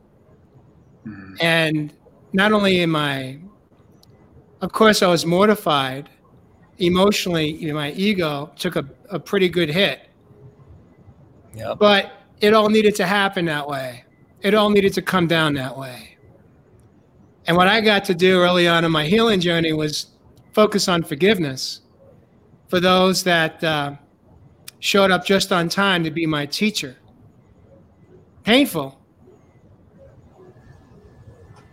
[1.07, 1.35] Mm-hmm.
[1.41, 1.93] And
[2.33, 3.39] not only am I,
[4.61, 6.09] of course, I was mortified
[6.79, 10.09] emotionally, you know, my ego took a, a pretty good hit.
[11.55, 11.79] Yep.
[11.79, 14.05] But it all needed to happen that way.
[14.41, 16.17] It all needed to come down that way.
[17.47, 20.07] And what I got to do early on in my healing journey was
[20.53, 21.83] focus on forgiveness
[22.69, 23.95] for those that uh,
[24.81, 26.97] showed up just on time to be my teacher.
[28.45, 28.99] Painful,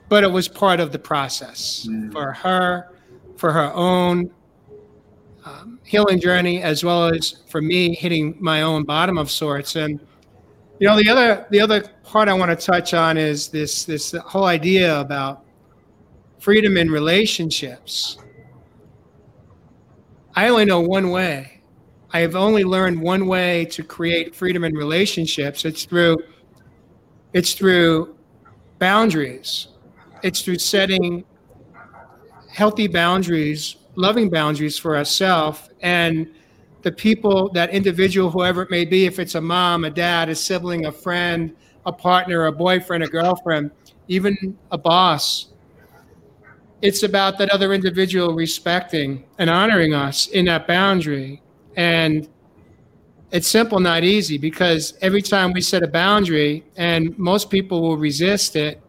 [0.07, 2.11] but it was part of the process mm.
[2.11, 2.91] for her,
[3.37, 4.29] for her own
[5.45, 9.75] um, healing journey as well as for me hitting my own bottom of sorts.
[9.75, 9.99] And
[10.79, 14.11] you know, the other the other part I want to touch on is this this
[14.25, 15.45] whole idea about
[16.39, 18.17] freedom in relationships.
[20.35, 21.61] I only know one way.
[22.13, 25.65] I have only learned one way to create freedom in relationships.
[25.65, 26.17] It's through
[27.33, 28.15] it's through
[28.79, 29.67] boundaries.
[30.23, 31.23] it's through setting
[32.49, 36.29] healthy boundaries, loving boundaries for ourselves and
[36.81, 40.35] the people, that individual, whoever it may be, if it's a mom, a dad, a
[40.35, 43.69] sibling, a friend, a partner, a boyfriend, a girlfriend,
[44.07, 45.47] even a boss.
[46.81, 51.41] It's about that other individual respecting and honoring us in that boundary.
[51.75, 52.27] And
[53.31, 57.97] it's simple, not easy, because every time we set a boundary, and most people will
[57.97, 58.81] resist it,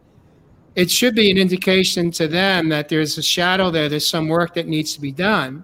[0.75, 4.55] it should be an indication to them that there's a shadow there, there's some work
[4.55, 5.63] that needs to be done.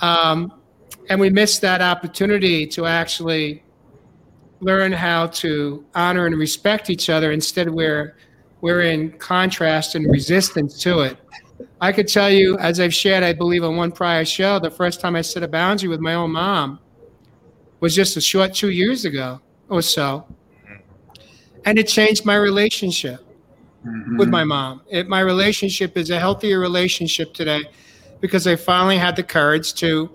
[0.00, 0.52] Um,
[1.08, 3.62] and we miss that opportunity to actually
[4.60, 7.32] learn how to honor and respect each other.
[7.32, 8.16] Instead, we're
[8.62, 11.18] we're in contrast and resistance to it.
[11.80, 14.98] I could tell you, as I've shared, I believe on one prior show, the first
[14.98, 16.80] time I set a boundary with my own mom
[17.80, 20.26] was just a short two years ago or so,
[21.66, 23.25] and it changed my relationship
[23.86, 24.16] mm-hmm.
[24.16, 24.82] with my mom.
[24.90, 27.62] It, my relationship is a healthier relationship today
[28.20, 30.10] because I finally had the courage to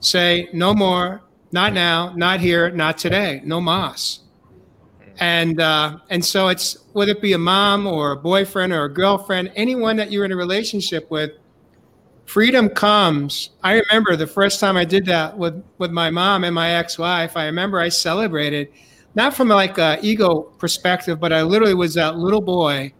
[0.00, 4.20] say, no more, not now, not here, not today, no mas.
[5.20, 8.92] And uh, and so it's whether it be a mom or a boyfriend or a
[8.92, 11.32] girlfriend, anyone that you're in a relationship with,
[12.24, 13.50] freedom comes.
[13.64, 17.36] I remember the first time I did that with with my mom and my ex-wife.
[17.36, 18.68] I remember I celebrated,
[19.14, 22.92] not from like a ego perspective, but I literally was that little boy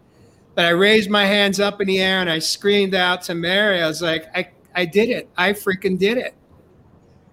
[0.54, 3.80] that I raised my hands up in the air and I screamed out to Mary.
[3.80, 5.28] I was like, I, I did it.
[5.36, 6.34] I freaking did it.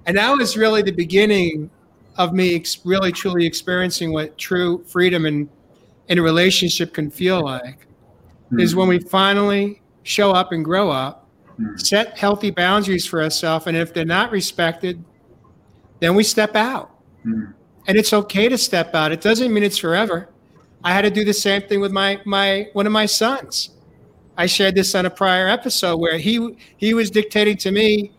[0.06, 1.70] And that was really the beginning
[2.18, 5.50] of me ex- really truly experiencing what true freedom and
[6.08, 7.88] in a relationship can feel like
[8.46, 8.60] mm-hmm.
[8.60, 11.28] is when we finally show up and grow up,
[11.60, 11.76] mm-hmm.
[11.78, 13.66] set healthy boundaries for ourselves.
[13.68, 15.04] And if they're not respected,
[16.00, 16.92] then we step out.
[17.26, 17.52] Mm-hmm.
[17.88, 19.12] And it's okay to step out.
[19.12, 20.30] It doesn't mean it's forever.
[20.84, 23.72] I had to do the same thing with my my one of my sons.
[24.38, 28.12] I shared this on a prior episode where he he was dictating to me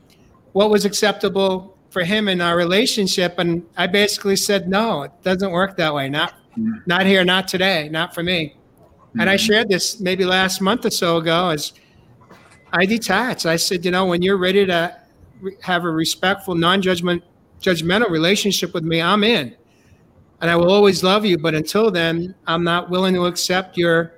[0.53, 5.51] what was acceptable for him in our relationship, and I basically said, "No, it doesn't
[5.51, 6.09] work that way.
[6.09, 6.79] Not mm-hmm.
[6.87, 9.21] not here, not today, not for me." Mm-hmm.
[9.21, 9.47] And I mm-hmm.
[9.47, 11.73] shared this maybe last month or so ago as
[12.73, 13.47] I detached.
[13.47, 14.97] I said, "You know, when you're ready to
[15.63, 17.23] have a respectful, non-judgment,
[17.61, 19.57] judgmental relationship with me, I'm in."
[20.41, 21.39] and I will always love you.
[21.39, 24.13] But until then, I'm not willing to accept your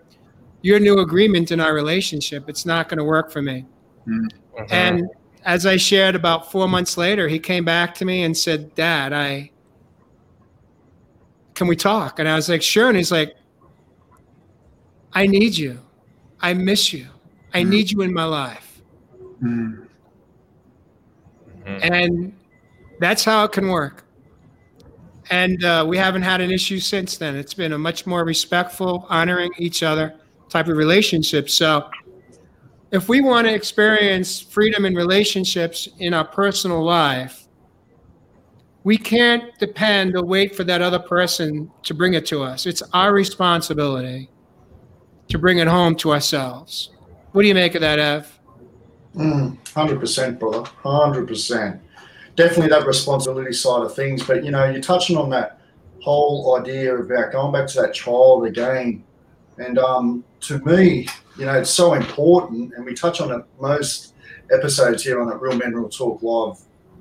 [0.62, 2.48] your new agreement in our relationship.
[2.48, 3.64] It's not going to work for me.
[4.07, 4.64] Mm-hmm.
[4.70, 5.09] And
[5.44, 9.12] as I shared about four months later, he came back to me and said, "Dad,
[9.12, 9.51] I
[11.55, 13.37] can we talk?" And I was like, "Sure." And he's like,
[15.12, 15.81] "I need you.
[16.40, 17.07] I miss you.
[17.55, 17.70] I mm-hmm.
[17.70, 18.81] need you in my life."
[19.42, 19.85] Mm-hmm.
[21.83, 22.33] And
[23.00, 24.04] that's how it can work
[25.30, 27.37] and uh, we haven't had an issue since then.
[27.37, 30.14] It's been a much more respectful, honoring each other
[30.48, 31.50] type of relationship.
[31.50, 31.88] So,
[32.90, 37.46] if we want to experience freedom in relationships in our personal life,
[38.84, 42.64] we can't depend or wait for that other person to bring it to us.
[42.64, 44.30] It's our responsibility
[45.28, 46.90] to bring it home to ourselves.
[47.32, 48.40] What do you make of that, Ev?
[49.14, 50.70] Mm, 100%, brother.
[50.82, 51.80] 100%
[52.38, 54.22] definitely that responsibility side of things.
[54.22, 55.61] But you know, you're touching on that
[56.01, 59.05] whole idea about going back to that child again.
[59.59, 64.14] And um, to me, you know, it's so important, and we touch on it most
[64.53, 66.59] episodes here on that Real Men Real Talk Live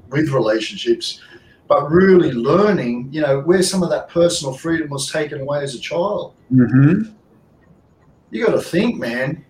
[0.09, 1.21] with relationships,
[1.67, 5.75] but really learning, you know, where some of that personal freedom was taken away as
[5.75, 6.33] a child.
[6.51, 7.11] Mm-hmm.
[8.31, 9.45] You got to think, man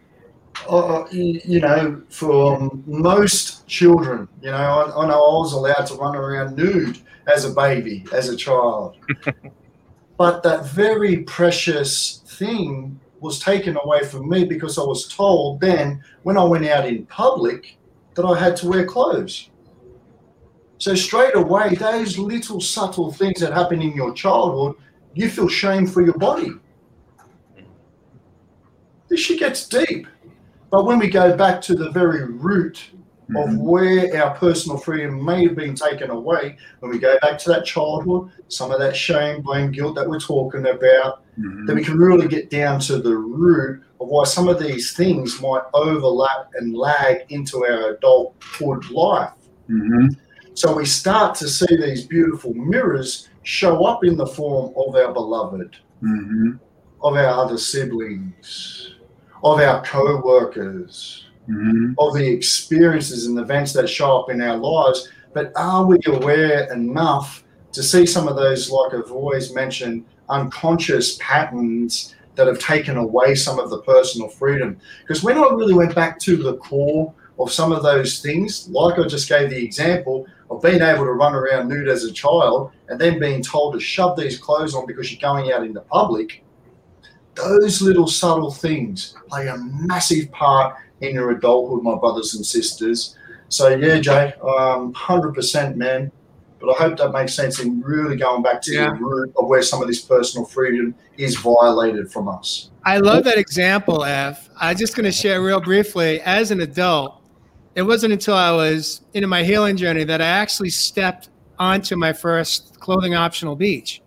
[0.70, 5.96] uh, you know, for most children, you know, I, I, know I was allowed to
[5.96, 8.96] run around nude as a baby, as a child.
[10.18, 16.04] but that very precious thing was taken away from me because I was told then
[16.24, 17.78] when I went out in public
[18.16, 19.50] that I had to wear clothes.
[20.80, 24.76] So straight away, those little subtle things that happen in your childhood,
[25.14, 26.52] you feel shame for your body.
[29.10, 30.08] This shit gets deep.
[30.70, 32.92] But when we go back to the very root
[33.30, 33.38] mm-hmm.
[33.38, 37.50] of where our personal freedom may have been taken away, when we go back to
[37.50, 41.66] that childhood, some of that shame, blame, guilt that we're talking about, mm-hmm.
[41.66, 45.42] then we can really get down to the root of why some of these things
[45.42, 49.34] might overlap and lag into our adulthood life.
[49.70, 50.08] Mm-hmm.
[50.54, 55.14] So we start to see these beautiful mirrors show up in the form of our
[55.14, 56.54] beloved, mm-hmm.
[57.02, 58.96] of our other siblings
[59.44, 61.94] of our co-workers, mm-hmm.
[61.98, 65.10] of the experiences and events that show up in our lives.
[65.34, 71.18] But are we aware enough to see some of those, like I've always mentioned, unconscious
[71.22, 74.78] patterns that have taken away some of the personal freedom.
[75.02, 78.98] Because when I really went back to the core of some of those things, like
[78.98, 82.72] I just gave the example of being able to run around nude as a child
[82.90, 85.82] and then being told to shove these clothes on because you're going out in the
[85.82, 86.44] public,
[87.36, 93.16] those little subtle things play a massive part in your adulthood, my brothers and sisters.
[93.50, 96.12] So yeah, Jay, um, hundred percent, man.
[96.60, 98.86] But I hope that makes sense in really going back to yeah.
[98.86, 102.72] the root of where some of this personal freedom is violated from us.
[102.84, 104.50] I love that example, Ev.
[104.60, 106.20] I'm just going to share real briefly.
[106.22, 107.22] As an adult,
[107.76, 111.30] it wasn't until I was into my healing journey that I actually stepped
[111.60, 114.02] onto my first clothing optional beach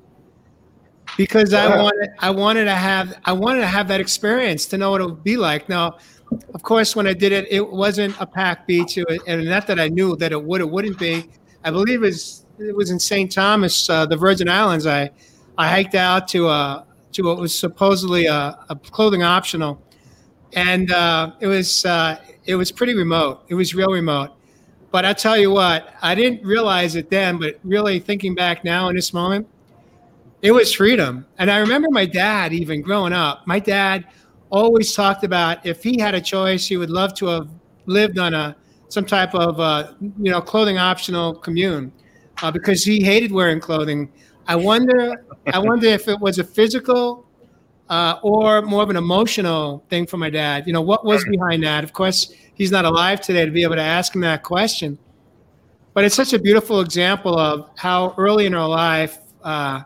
[1.16, 1.66] because yeah.
[1.66, 5.00] I wanted I wanted to have I wanted to have that experience to know what
[5.00, 5.68] it would be like.
[5.68, 5.98] Now,
[6.54, 9.88] of course, when I did it, it wasn't a packed beach, and not that I
[9.88, 11.28] knew that it would, it wouldn't be.
[11.64, 13.30] I believe it was, it was in St.
[13.30, 14.86] Thomas, uh, the Virgin Islands.
[14.86, 15.10] I,
[15.58, 19.82] I hiked out to a to what was supposedly a, a clothing optional,
[20.54, 23.42] and uh, it was uh, it was pretty remote.
[23.48, 24.30] It was real remote.
[24.90, 28.88] But I tell you what, I didn't realize it then, but really thinking back now
[28.88, 29.46] in this moment,
[30.42, 31.26] it was freedom.
[31.38, 33.46] And I remember my dad even growing up.
[33.46, 34.06] My dad
[34.50, 37.48] always talked about if he had a choice, he would love to have
[37.86, 38.56] lived on a
[38.88, 41.92] some type of uh, you know clothing optional commune
[42.42, 44.10] uh, because he hated wearing clothing.
[44.46, 47.26] I wonder, I wonder if it was a physical
[47.88, 50.66] uh, or more of an emotional thing for my dad.
[50.66, 51.84] You know, what was behind that?
[51.84, 54.98] Of course, he's not alive today to be able to ask him that question.
[55.94, 59.82] But it's such a beautiful example of how early in our life uh,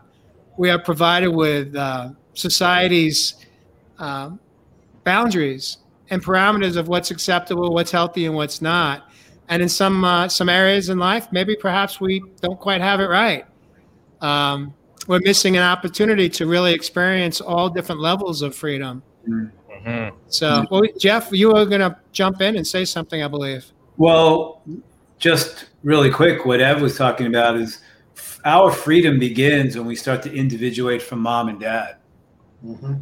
[0.57, 3.35] we are provided with uh, society's
[3.97, 4.31] uh,
[5.05, 5.77] boundaries
[6.09, 9.09] and parameters of what's acceptable, what's healthy, and what's not.
[9.47, 13.07] And in some uh, some areas in life, maybe perhaps we don't quite have it
[13.07, 13.45] right.
[14.21, 14.73] Um,
[15.07, 19.03] we're missing an opportunity to really experience all different levels of freedom.
[19.27, 20.15] Mm-hmm.
[20.29, 23.65] So, well, Jeff, you were going to jump in and say something, I believe.
[23.97, 24.63] Well,
[25.19, 27.81] just really quick, what Ev was talking about is
[28.45, 31.97] our freedom begins when we start to individuate from mom and dad.
[32.65, 32.95] Mm-hmm.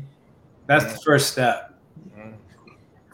[0.68, 1.73] That's the first step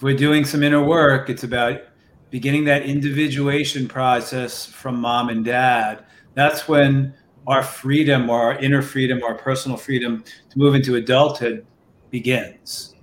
[0.01, 1.81] we're doing some inner work, it's about
[2.29, 6.05] beginning that individuation process from mom and dad.
[6.35, 7.13] That's when
[7.47, 11.65] our freedom or our inner freedom our personal freedom to move into adulthood
[12.11, 12.95] begins.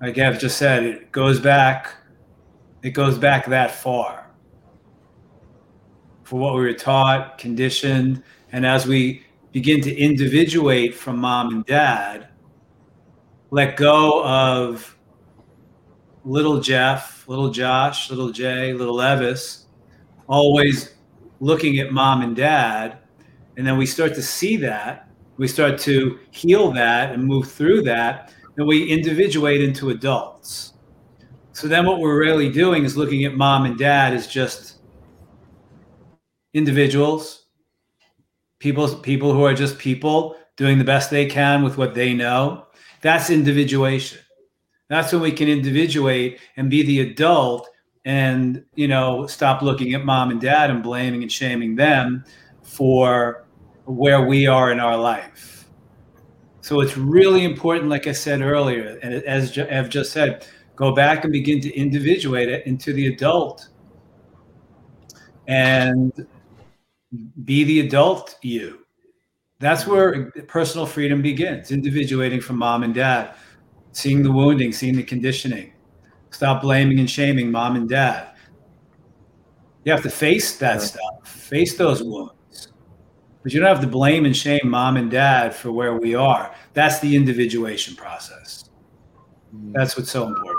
[0.00, 1.94] Like I've just said, it goes back,
[2.82, 4.22] it goes back that far
[6.24, 11.66] for what we were taught, conditioned, and as we begin to individuate from mom and
[11.66, 12.28] dad,
[13.50, 14.96] let go of
[16.24, 19.66] little Jeff, little Josh, little Jay, little Levis,
[20.26, 20.94] always
[21.40, 22.98] looking at mom and dad.
[23.56, 25.08] And then we start to see that.
[25.36, 28.32] We start to heal that and move through that.
[28.56, 30.74] And we individuate into adults.
[31.52, 34.78] So then what we're really doing is looking at mom and dad as just
[36.54, 37.46] individuals,
[38.58, 42.66] people, people who are just people doing the best they can with what they know.
[43.00, 44.18] That's individuation.
[44.92, 47.66] That's when we can individuate and be the adult
[48.04, 52.26] and, you know, stop looking at mom and dad and blaming and shaming them
[52.62, 53.46] for
[53.86, 55.66] where we are in our life.
[56.60, 61.24] So it's really important, like I said earlier, and as I've just said, go back
[61.24, 63.70] and begin to individuate it into the adult
[65.48, 66.12] and
[67.44, 68.84] be the adult you.
[69.58, 73.36] That's where personal freedom begins, individuating from mom and dad
[73.92, 75.72] seeing the wounding, seeing the conditioning.
[76.30, 78.30] Stop blaming and shaming mom and dad.
[79.84, 82.72] You have to face that stuff, face those wounds.
[83.42, 86.54] But you don't have to blame and shame mom and dad for where we are.
[86.74, 88.70] That's the individuation process.
[89.54, 89.72] Mm.
[89.72, 90.58] That's what's so important.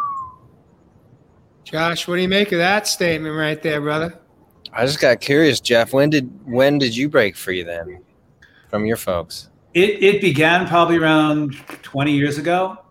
[1.63, 4.19] Josh, what do you make of that statement right there, brother?
[4.73, 5.93] I just got curious, Jeff.
[5.93, 8.03] When did when did you break free then
[8.69, 9.49] from your folks?
[9.73, 12.82] It it began probably around 20 years ago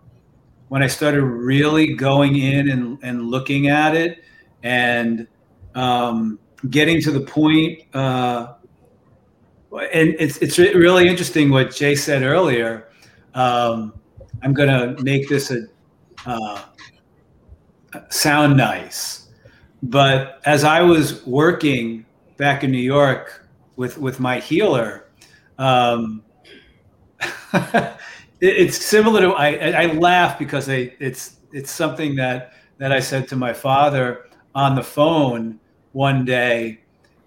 [0.73, 4.23] when I started really going in and, and looking at it
[4.63, 5.27] and
[5.75, 6.39] um,
[6.71, 7.83] getting to the point.
[7.93, 8.55] Uh,
[9.71, 12.89] and it's, it's really interesting what Jay said earlier.
[13.35, 13.93] Um,
[14.41, 15.67] I'm going to make this a
[16.25, 16.63] uh,
[18.09, 19.29] sound nice.
[19.83, 22.03] But as I was working
[22.37, 25.07] back in New York with, with my healer,
[25.59, 26.23] um,
[28.43, 33.27] it's similar to I, I laugh because I, it's it's something that that I said
[33.29, 34.25] to my father
[34.55, 35.59] on the phone
[35.93, 36.79] one day,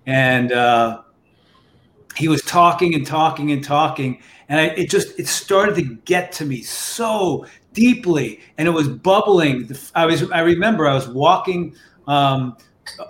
[0.06, 1.02] and uh,
[2.16, 6.32] he was talking and talking and talking, and I, it just it started to get
[6.32, 9.70] to me so deeply, and it was bubbling.
[9.94, 11.74] I was I remember I was walking.
[12.06, 12.56] Um,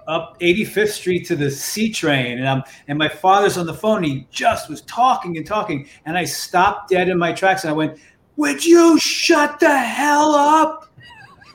[0.07, 4.03] up 85th Street to the C train, and I'm and my father's on the phone.
[4.03, 7.75] he just was talking and talking, and I stopped dead in my tracks, and I
[7.75, 7.99] went,
[8.37, 10.93] "Would you shut the hell up?"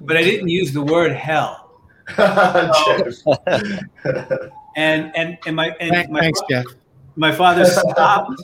[0.00, 1.64] but I didn't use the word hell.
[4.76, 6.64] and and and my and my thanks, Jeff.
[7.16, 8.42] My father stopped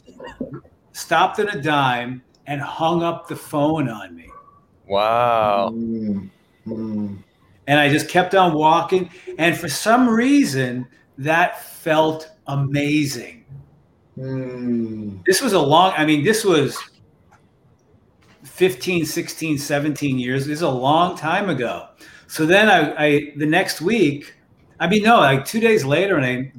[0.93, 4.29] stopped in a dime and hung up the phone on me.
[4.87, 5.71] Wow.
[5.71, 6.31] Mm,
[6.67, 7.19] mm.
[7.67, 9.11] And I just kept on walking.
[9.39, 10.87] And for some reason,
[11.19, 13.45] that felt amazing.
[14.19, 15.25] Mm.
[15.25, 16.79] This was a long, I mean, this was
[18.45, 20.47] 15, 16, 17 years.
[20.47, 21.89] This is a long time ago.
[22.27, 24.35] So then I, I the next week,
[24.81, 26.53] I mean, no, like two days later, and I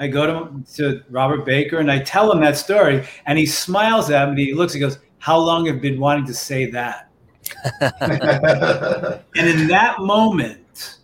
[0.00, 4.10] I go to, to Robert Baker and I tell him that story, and he smiles
[4.10, 4.30] at me.
[4.30, 7.07] and He looks, he goes, How long have you been wanting to say that?
[7.80, 10.98] and in that moment,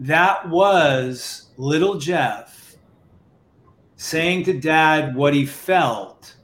[0.00, 2.76] that was little Jeff
[3.96, 6.34] saying to dad what he felt.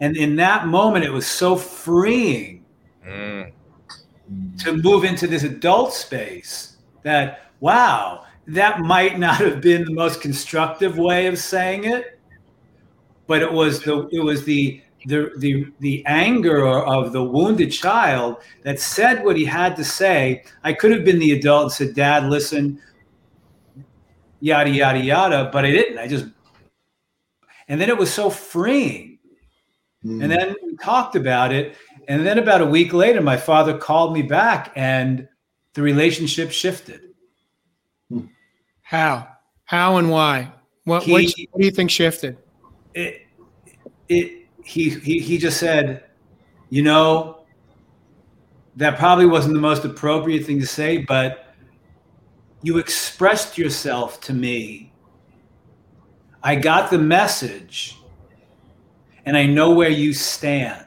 [0.00, 2.56] And in that moment, it was so freeing
[3.06, 3.52] Mm.
[4.58, 10.20] to move into this adult space that, wow, that might not have been the most
[10.20, 12.18] constructive way of saying it,
[13.28, 18.36] but it was the it was the the the the anger of the wounded child
[18.62, 20.44] that said what he had to say.
[20.64, 22.80] I could have been the adult and said, "Dad, listen."
[24.40, 25.98] Yada yada yada, but I didn't.
[25.98, 26.26] I just,
[27.68, 29.18] and then it was so freeing.
[30.04, 30.22] Mm.
[30.22, 31.74] And then we talked about it.
[32.06, 35.26] And then about a week later, my father called me back, and
[35.72, 37.00] the relationship shifted.
[38.82, 39.26] How?
[39.64, 40.52] How and why?
[40.84, 42.36] What, He- what, what do you think shifted?
[42.94, 43.26] it
[44.08, 44.35] it
[44.66, 46.02] he he he just said,
[46.70, 47.44] you know,
[48.74, 51.54] that probably wasn't the most appropriate thing to say, but
[52.62, 54.92] you expressed yourself to me.
[56.42, 57.96] I got the message
[59.24, 60.84] and I know where you stand.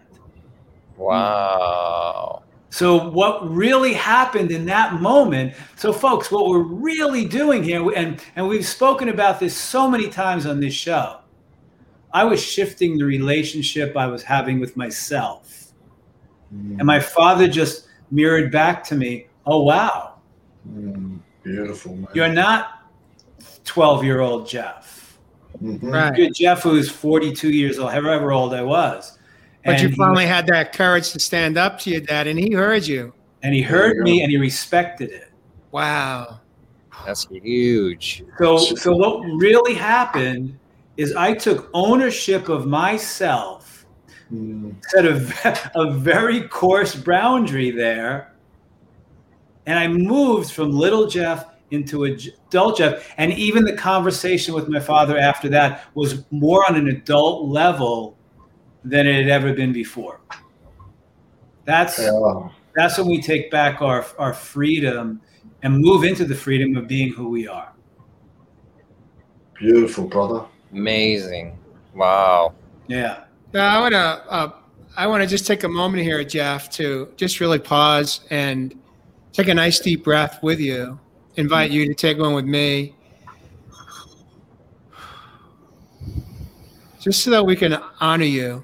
[0.97, 2.43] Wow.
[2.69, 5.53] So what really happened in that moment?
[5.77, 10.09] So folks, what we're really doing here and and we've spoken about this so many
[10.09, 11.19] times on this show.
[12.13, 15.67] I was shifting the relationship I was having with myself.
[16.51, 20.15] And my father just mirrored back to me, "Oh wow,
[20.67, 21.19] Mm.
[21.43, 22.07] Beautiful, man.
[22.15, 22.83] you're not
[23.65, 25.19] 12-year-old Jeff.
[25.63, 25.91] Mhm.
[25.91, 26.17] Right.
[26.17, 29.17] You're Jeff who's 42 years old, however old I was."
[29.65, 32.39] But you And he- finally had that courage to stand up to your dad, and
[32.39, 33.13] he heard you.
[33.41, 34.23] and he heard me go.
[34.23, 35.29] and he respected it.
[35.71, 36.41] Wow.
[37.05, 38.21] That's huge.
[38.37, 40.58] So, so what really happened
[40.99, 43.65] is I took ownership of myself,
[44.31, 44.75] Mm.
[44.89, 48.35] set a, a very coarse boundary there,
[49.65, 53.11] and I moved from little Jeff into adult Jeff.
[53.17, 58.17] And even the conversation with my father after that was more on an adult level
[58.83, 60.19] than it had ever been before.
[61.65, 62.49] That's Yeah.
[62.75, 65.21] that's when we take back our our freedom
[65.63, 67.73] and move into the freedom of being who we are.
[69.57, 70.45] Beautiful, brother.
[70.71, 71.57] Amazing.
[71.93, 72.53] Wow.
[72.87, 73.23] Yeah.
[73.53, 74.51] Now, I want to uh,
[74.95, 78.77] I want to just take a moment here, Jeff, to just really pause and
[79.33, 80.99] take a nice deep breath with you.
[81.35, 82.95] Invite you to take one with me,
[86.99, 88.63] just so that we can honor you.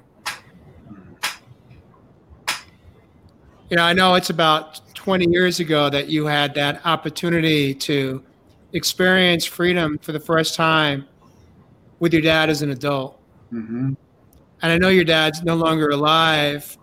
[3.70, 8.22] You know, I know it's about 20 years ago that you had that opportunity to
[8.74, 11.06] experience freedom for the first time
[11.98, 13.20] with your dad as an adult.
[13.52, 13.94] Mm-hmm.
[14.62, 16.76] And I know your dad's no longer alive,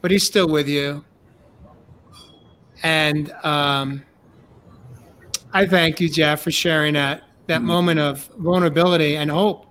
[0.00, 1.04] but he's still with you.
[2.82, 4.04] And um,
[5.52, 9.66] I thank you, Jeff, for sharing that that moment of vulnerability and hope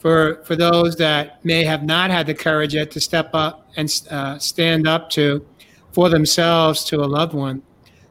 [0.00, 4.02] for for those that may have not had the courage yet to step up and
[4.10, 5.46] uh, stand up to
[5.92, 7.62] for themselves to a loved one,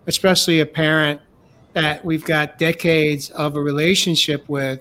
[0.07, 1.21] especially a parent
[1.73, 4.79] that we've got decades of a relationship with.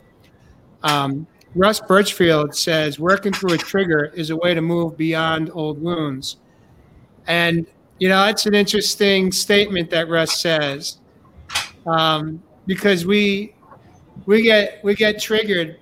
[0.82, 5.80] Um, Russ Birchfield says working through a trigger is a way to move beyond old
[5.82, 6.36] wounds.
[7.26, 7.66] And,
[7.98, 10.98] you know, it's an interesting statement that Russ says
[11.86, 13.54] um, because we,
[14.26, 15.80] we, get, we get triggered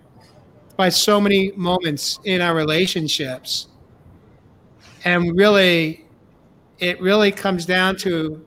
[0.76, 3.68] by so many moments in our relationships.
[5.04, 6.06] And really,
[6.78, 8.44] it really comes down to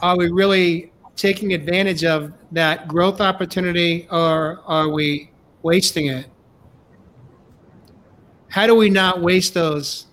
[0.00, 5.31] are we really taking advantage of that growth opportunity or are we
[5.62, 6.26] wasting it.
[8.48, 10.06] How do we not waste those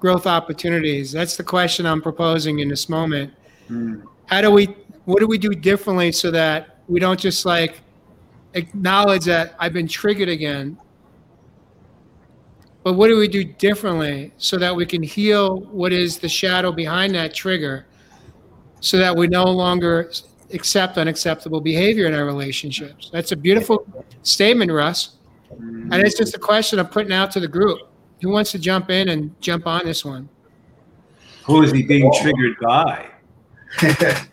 [0.00, 1.12] growth opportunities?
[1.12, 3.32] That's the question I'm proposing in this moment.
[3.70, 4.02] Mm.
[4.26, 4.66] How do we,
[5.04, 7.80] what do we do differently so that we don't just like
[8.54, 10.78] acknowledge that I've been triggered again?
[12.82, 16.70] But what do we do differently so that we can heal what is the shadow
[16.70, 17.86] behind that trigger
[18.80, 20.10] so that we no longer
[20.52, 23.10] accept unacceptable behavior in our relationships?
[23.12, 23.86] That's a beautiful
[24.22, 25.16] statement, Russ.
[25.50, 27.80] And it's just a question of putting out to the group.
[28.22, 30.28] Who wants to jump in and jump on this one?
[31.44, 33.06] Who is he being triggered by?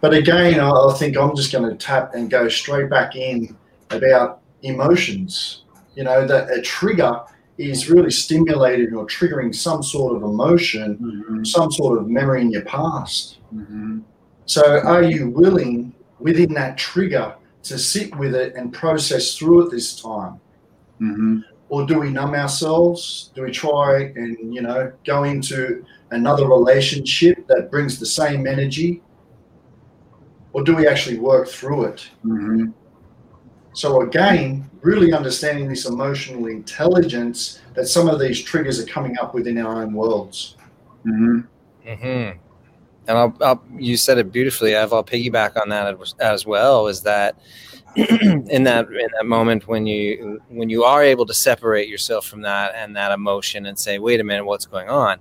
[0.00, 3.56] but again, I think I'm just going to tap and go straight back in
[3.90, 5.64] about emotions.
[5.94, 7.20] You know, that a trigger
[7.58, 11.44] is really stimulating or triggering some sort of emotion, mm-hmm.
[11.44, 13.38] some sort of memory in your past.
[13.54, 14.00] Mm-hmm.
[14.48, 17.34] So, are you willing within that trigger
[17.64, 20.40] to sit with it and process through it this time?
[21.02, 21.40] Mm-hmm.
[21.68, 23.30] Or do we numb ourselves?
[23.34, 29.02] Do we try and, you know, go into another relationship that brings the same energy?
[30.54, 32.08] Or do we actually work through it?
[32.24, 32.70] Mm-hmm.
[33.74, 39.34] So, again, really understanding this emotional intelligence that some of these triggers are coming up
[39.34, 40.56] within our own worlds.
[41.04, 42.38] Mm-hmm.
[43.08, 44.76] And I'll, I'll, you said it beautifully.
[44.76, 46.86] I'll piggyback on that as well.
[46.86, 47.36] Is that
[47.96, 52.42] in that in that moment when you when you are able to separate yourself from
[52.42, 55.18] that and that emotion and say wait a minute what's going on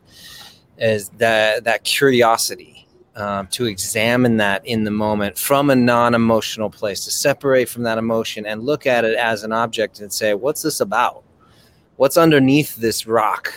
[0.78, 7.06] is that that curiosity um, to examine that in the moment from a non-emotional place
[7.06, 10.62] to separate from that emotion and look at it as an object and say what's
[10.62, 11.24] this about
[11.96, 13.52] what's underneath this rock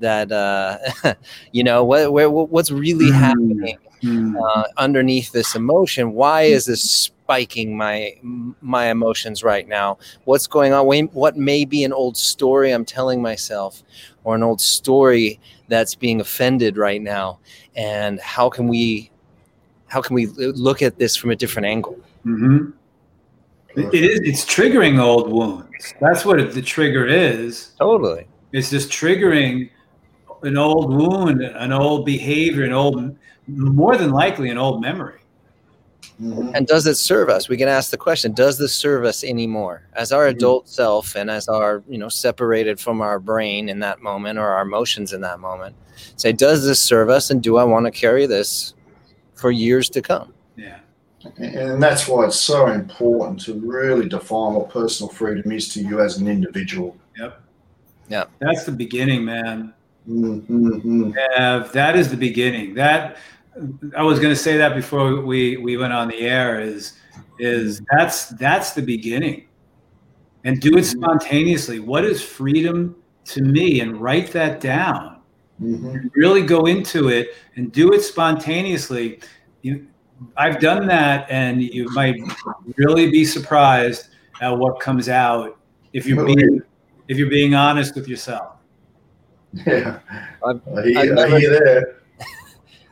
[0.00, 0.78] that uh,
[1.52, 3.14] you know what where, what's really mm.
[3.14, 4.34] happening mm.
[4.40, 6.12] Uh, underneath this emotion?
[6.12, 8.14] Why is this spiking my
[8.60, 9.98] my emotions right now?
[10.24, 10.86] What's going on?
[11.12, 13.82] What may be an old story i'm telling myself
[14.24, 17.38] or an old story that's being offended right now?
[17.76, 19.10] And how can we
[19.88, 21.98] how can we look at this from a different angle?
[22.24, 22.70] Mm-hmm.
[23.76, 25.94] it is it's triggering old wounds.
[26.00, 27.72] That's what the trigger is.
[27.78, 28.26] Totally.
[28.52, 29.70] It's just triggering
[30.42, 33.16] an old wound an old behavior an old
[33.46, 35.18] more than likely an old memory
[36.20, 36.50] Mm-hmm.
[36.54, 37.48] And does it serve us?
[37.48, 39.82] We can ask the question, does this serve us anymore?
[39.94, 40.36] As our mm-hmm.
[40.36, 44.48] adult self and as our, you know, separated from our brain in that moment or
[44.48, 45.76] our emotions in that moment,
[46.16, 48.74] say, does this serve us and do I want to carry this
[49.34, 50.34] for years to come?
[50.56, 50.78] Yeah.
[51.36, 56.00] And that's why it's so important to really define what personal freedom is to you
[56.00, 56.96] as an individual.
[57.16, 57.40] Yep.
[58.08, 58.24] Yeah.
[58.40, 59.72] That's the beginning, man.
[60.08, 61.12] Mm-hmm.
[61.16, 62.74] Yeah, that is the beginning.
[62.74, 63.18] That
[63.96, 66.94] I was going to say that before we we went on the air is
[67.38, 69.48] is that's that's the beginning,
[70.44, 71.78] and do it spontaneously.
[71.80, 72.96] What is freedom
[73.26, 73.80] to me?
[73.80, 75.20] And write that down.
[75.60, 76.08] Mm-hmm.
[76.14, 79.20] Really go into it and do it spontaneously.
[79.62, 79.86] You,
[80.36, 82.16] I've done that, and you might
[82.76, 84.08] really be surprised
[84.40, 85.58] at what comes out
[85.92, 86.62] if you're being
[87.08, 88.57] if you're being honest with yourself.
[89.52, 90.00] Yeah,
[90.44, 91.96] I've, I hear, I've never, I hear that.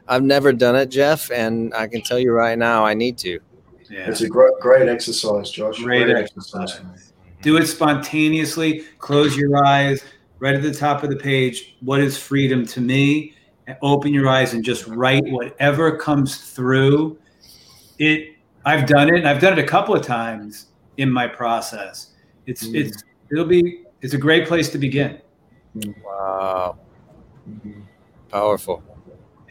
[0.08, 3.40] I've never done it, Jeff, and I can tell you right now, I need to.
[3.90, 4.08] Yeah.
[4.08, 5.82] It's a great, great exercise, Josh.
[5.82, 6.72] Great, great exercise.
[6.72, 7.12] exercise.
[7.42, 8.84] Do it spontaneously.
[8.98, 10.02] Close your eyes.
[10.38, 13.34] Right at the top of the page, what is freedom to me?
[13.66, 17.18] And Open your eyes and just write whatever comes through.
[17.98, 18.36] It.
[18.64, 19.18] I've done it.
[19.18, 20.66] And I've done it a couple of times
[20.98, 22.12] in my process.
[22.46, 22.74] It's mm.
[22.76, 25.20] it's it'll be it's a great place to begin.
[26.04, 26.78] Wow.
[28.30, 28.82] Powerful.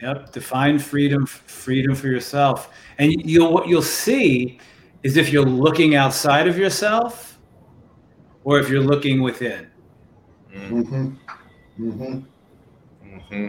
[0.02, 4.60] Yep, define freedom, freedom for yourself, and you'll what you'll see
[5.02, 7.38] is if you're looking outside of yourself,
[8.44, 9.68] or if you're looking within.
[10.54, 11.14] Mm-hmm.
[11.80, 12.18] Mm-hmm.
[13.08, 13.48] Mm-hmm.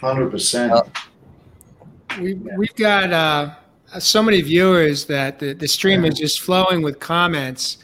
[0.00, 0.86] Hundred percent.
[2.18, 3.54] We we've got uh,
[3.98, 7.78] so many viewers that the, the stream is just flowing with comments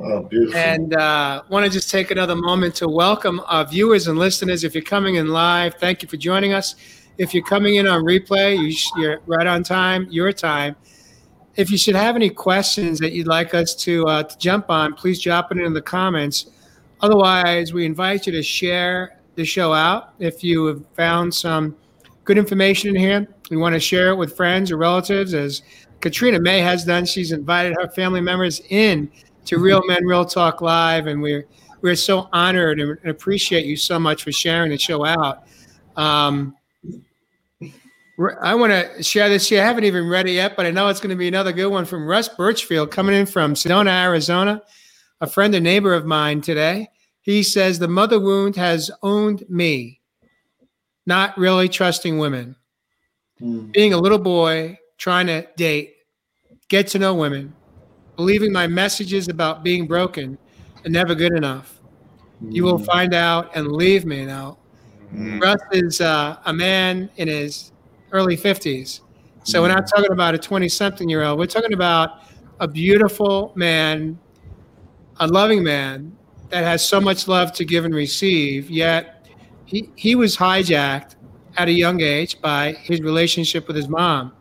[0.00, 0.58] Oh, beautiful.
[0.58, 4.62] And uh, want to just take another moment to welcome our viewers and listeners.
[4.62, 6.76] If you're coming in live, thank you for joining us.
[7.18, 10.76] If you're coming in on replay, you you're right on time, your time.
[11.56, 14.94] If you should have any questions that you'd like us to, uh, to jump on,
[14.94, 16.46] please drop it in the comments.
[17.00, 20.14] Otherwise, we invite you to share the show out.
[20.20, 21.76] If you have found some
[22.24, 25.62] good information in here, we want to share it with friends or relatives, as
[26.00, 27.04] Katrina May has done.
[27.04, 29.10] She's invited her family members in
[29.48, 31.46] to Real Men Real Talk Live, and we're
[31.80, 35.48] we're so honored and appreciate you so much for sharing the show out.
[35.96, 36.54] Um,
[38.42, 39.62] I want to share this here.
[39.62, 41.68] I haven't even read it yet, but I know it's going to be another good
[41.68, 44.60] one from Russ Birchfield coming in from Sedona, Arizona,
[45.20, 46.88] a friend and neighbor of mine today.
[47.22, 50.00] He says, The mother wound has owned me,
[51.06, 52.54] not really trusting women.
[53.40, 53.72] Mm.
[53.72, 55.94] Being a little boy, trying to date,
[56.68, 57.54] get to know women,
[58.18, 60.36] believing my messages about being broken
[60.84, 61.80] and never good enough.
[62.42, 62.52] Mm.
[62.52, 62.84] You will hmm.
[62.84, 64.58] find out and leave me now.
[65.14, 65.40] Mm.
[65.40, 67.70] Russ is uh, a man in his
[68.10, 69.02] early 50s.
[69.44, 69.90] So we're not mm.
[69.94, 71.38] talking about a 20 something year old.
[71.38, 72.22] We're talking about
[72.58, 74.18] a beautiful man,
[75.20, 76.16] a loving man
[76.48, 78.68] that has so much love to give and receive.
[78.68, 79.28] Yet
[79.64, 81.14] he, he was hijacked
[81.56, 84.32] at a young age by his relationship with his mom.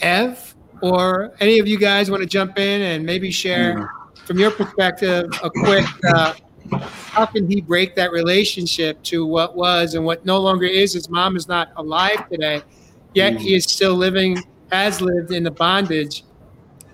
[0.00, 0.49] Ev,
[0.82, 4.16] or any of you guys want to jump in and maybe share mm.
[4.26, 6.34] from your perspective a quick uh,
[6.72, 10.92] how can he break that relationship to what was and what no longer is?
[10.92, 12.62] His mom is not alive today,
[13.14, 14.38] yet he is still living,
[14.70, 16.24] has lived in the bondage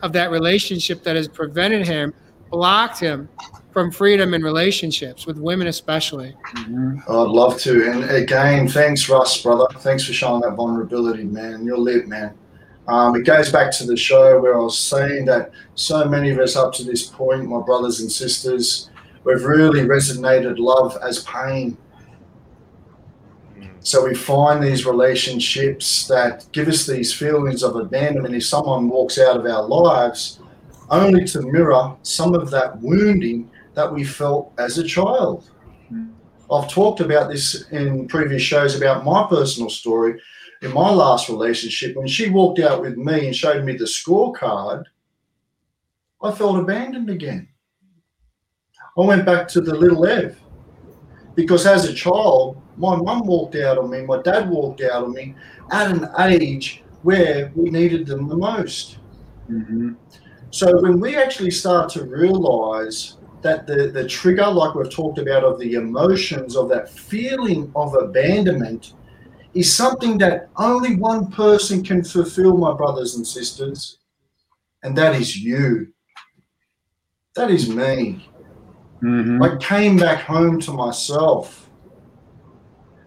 [0.03, 2.14] of that relationship that has prevented him,
[2.51, 3.28] blocked him
[3.72, 6.34] from freedom in relationships with women, especially.
[6.55, 6.99] Mm-hmm.
[7.09, 7.91] I'd love to.
[7.91, 9.66] And again, thanks, Russ, brother.
[9.80, 11.64] Thanks for showing that vulnerability, man.
[11.64, 12.34] You're lit, man.
[12.89, 16.39] Um, it goes back to the show where I was saying that so many of
[16.39, 18.91] us up to this point, my brothers and sisters,
[19.24, 21.76] we've really resonated love as pain.
[23.80, 29.18] So we find these relationships that give us these feelings of abandonment if someone walks
[29.18, 30.41] out of our lives,
[30.91, 35.49] only to mirror some of that wounding that we felt as a child.
[36.51, 40.20] I've talked about this in previous shows about my personal story.
[40.62, 44.84] In my last relationship, when she walked out with me and showed me the scorecard,
[46.22, 47.48] I felt abandoned again.
[48.98, 50.40] I went back to the little Ev
[51.34, 55.12] because as a child, my mum walked out on me, my dad walked out on
[55.12, 55.34] me
[55.70, 58.98] at an age where we needed them the most.
[59.50, 59.92] Mm-hmm.
[60.50, 65.44] So when we actually start to realize that the, the trigger, like we've talked about,
[65.44, 68.94] of the emotions, of that feeling of abandonment,
[69.57, 73.98] is something that only one person can fulfill, my brothers and sisters,
[74.82, 75.88] and that is you.
[77.34, 78.28] That is me.
[79.02, 79.42] Mm-hmm.
[79.42, 81.70] I came back home to myself.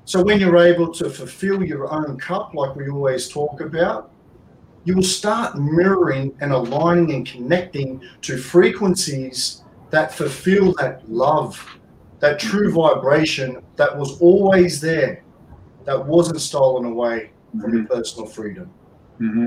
[0.06, 4.12] So when you're able to fulfill your own cup, like we always talk about,
[4.86, 11.64] you will start mirroring and aligning and connecting to frequencies that fulfill that love,
[12.22, 15.24] that true vibration that was always there,
[15.86, 17.78] that wasn't stolen away from mm-hmm.
[17.78, 18.70] your personal freedom.
[19.20, 19.46] Mm-hmm.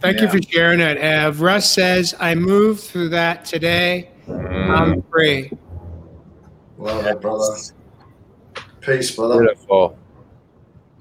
[0.00, 0.24] Thank yeah.
[0.24, 1.40] you for sharing that, Ev.
[1.40, 5.50] Russ says, I moved through that today I'm free.
[6.78, 7.56] Love that, brother.
[8.80, 9.40] Peace, brother.
[9.40, 9.98] Beautiful.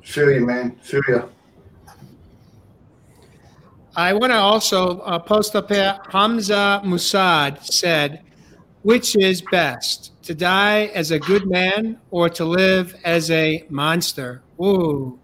[0.04, 0.76] Feel you, man.
[0.82, 1.32] Feel you.
[3.96, 6.00] I want to also uh, post up here.
[6.10, 8.22] Hamza Musad said,
[8.84, 14.42] "Which is best, to die as a good man or to live as a monster?"
[14.62, 15.20] Ooh,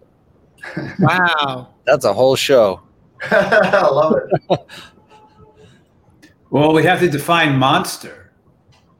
[0.99, 1.69] wow.
[1.85, 2.81] That's a whole show.
[3.31, 4.59] I love it.
[6.49, 8.31] Well, we have to define monster.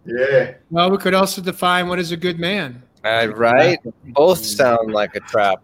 [0.06, 0.54] Yeah.
[0.70, 2.82] Well, we could also define what is a good man.
[3.04, 3.78] Uh, right?
[4.06, 5.62] Both sound like a trap.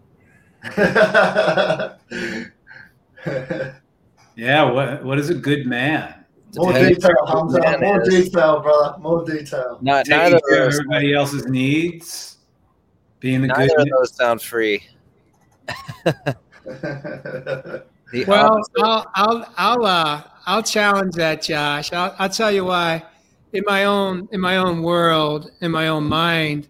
[4.36, 4.62] yeah.
[4.70, 6.14] What What is a good man?
[6.56, 7.78] More detail, Hamza.
[7.80, 8.08] More is.
[8.08, 8.98] detail, brother.
[8.98, 9.78] More detail.
[9.80, 12.38] Not Taking neither care of everybody else's needs.
[13.20, 13.78] Being the neither good.
[13.78, 14.82] Neither of those sound free.
[18.26, 21.92] well, I'll I'll I'll uh, I'll challenge that, Josh.
[21.92, 23.04] I'll, I'll tell you why.
[23.52, 26.68] In my own in my own world, in my own mind,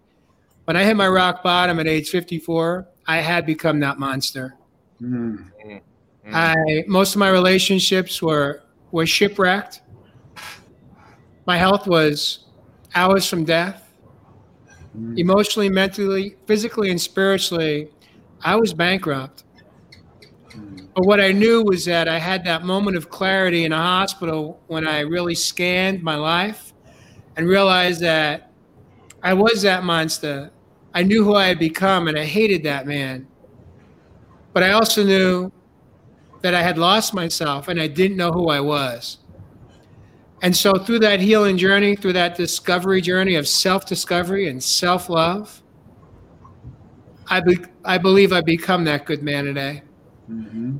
[0.64, 4.55] when I hit my rock bottom at age 54, I had become that monster.
[5.01, 5.79] Mm-hmm.
[6.33, 9.82] I most of my relationships were were shipwrecked.
[11.47, 12.47] My health was
[12.95, 13.93] hours from death.
[14.97, 15.18] Mm-hmm.
[15.18, 17.89] Emotionally, mentally, physically, and spiritually,
[18.43, 19.45] I was bankrupt.
[20.95, 24.61] But what I knew was that I had that moment of clarity in a hospital
[24.66, 26.72] when I really scanned my life
[27.36, 28.51] and realized that
[29.22, 30.51] I was that monster.
[30.95, 33.28] I knew who I had become and I hated that man.
[34.53, 35.53] But I also knew
[36.43, 39.18] that I had lost myself and I didn't know who I was.
[40.43, 45.09] And so, through that healing journey, through that discovery journey of self discovery and self
[45.09, 45.62] love,
[47.26, 49.82] I, be- I believe I become that good man today.
[50.30, 50.76] Mm-hmm.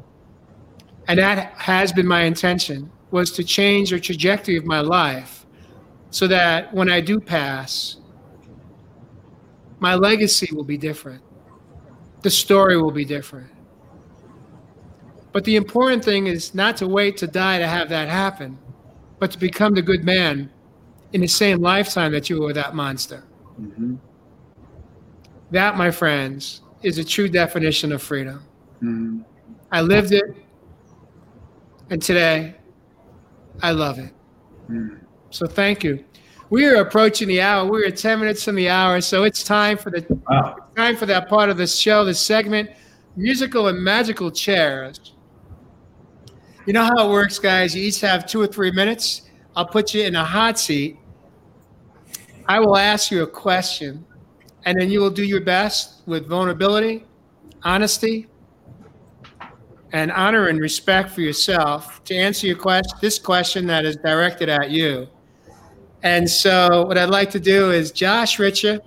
[1.09, 5.47] And that has been my intention was to change the trajectory of my life
[6.11, 7.97] so that when I do pass,
[9.81, 11.23] my legacy will be different.
[12.23, 13.51] the story will be different.
[15.33, 18.59] But the important thing is not to wait to die to have that happen,
[19.19, 20.51] but to become the good man
[21.13, 23.25] in the same lifetime that you were that monster.
[23.61, 23.97] Mm-hmm.
[25.51, 28.43] That, my friends, is a true definition of freedom.
[28.83, 29.21] Mm-hmm.
[29.73, 30.25] I lived it,
[31.91, 32.55] and today
[33.63, 34.13] I love it.
[34.71, 34.97] Mm-hmm.
[35.31, 36.05] So thank you.
[36.51, 37.71] We are approaching the hour.
[37.71, 40.57] We are 10 minutes from the hour, so it's time for the wow.
[40.77, 42.71] time for that part of the show, the segment,
[43.17, 45.13] musical and magical chairs.
[46.69, 47.75] You know how it works, guys.
[47.75, 49.23] You each have two or three minutes.
[49.57, 50.99] I'll put you in a hot seat.
[52.47, 54.05] I will ask you a question,
[54.67, 57.07] and then you will do your best with vulnerability,
[57.63, 58.27] honesty,
[59.95, 62.99] and honor and respect for yourself to answer your question.
[63.01, 65.09] This question that is directed at you.
[66.03, 68.83] And so, what I'd like to do is, Josh Richard,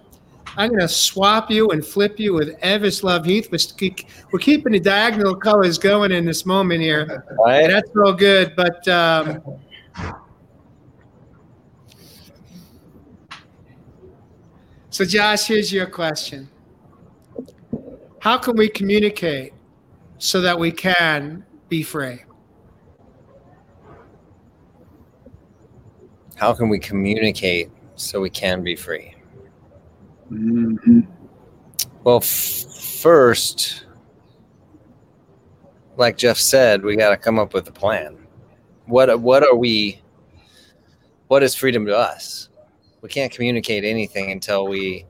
[0.58, 3.50] I'm going to swap you and flip you with Evis Love Heath.
[4.32, 7.26] We're keeping the diagonal colors going in this moment here.
[7.46, 7.68] Right.
[7.68, 8.54] That's all good.
[8.56, 9.42] But um,
[14.90, 16.50] so, Josh, here's your question
[18.20, 19.54] How can we communicate
[20.18, 22.22] so that we can be free?
[26.42, 29.14] how can we communicate so we can be free?
[30.32, 31.02] Mm-hmm.
[32.04, 32.66] Well, f-
[33.02, 33.86] first,
[35.98, 38.18] like Jeff said, we got to come up with a plan.
[38.86, 40.02] What what are we?
[41.28, 42.50] What is freedom to us?
[43.02, 45.06] We can't communicate anything until we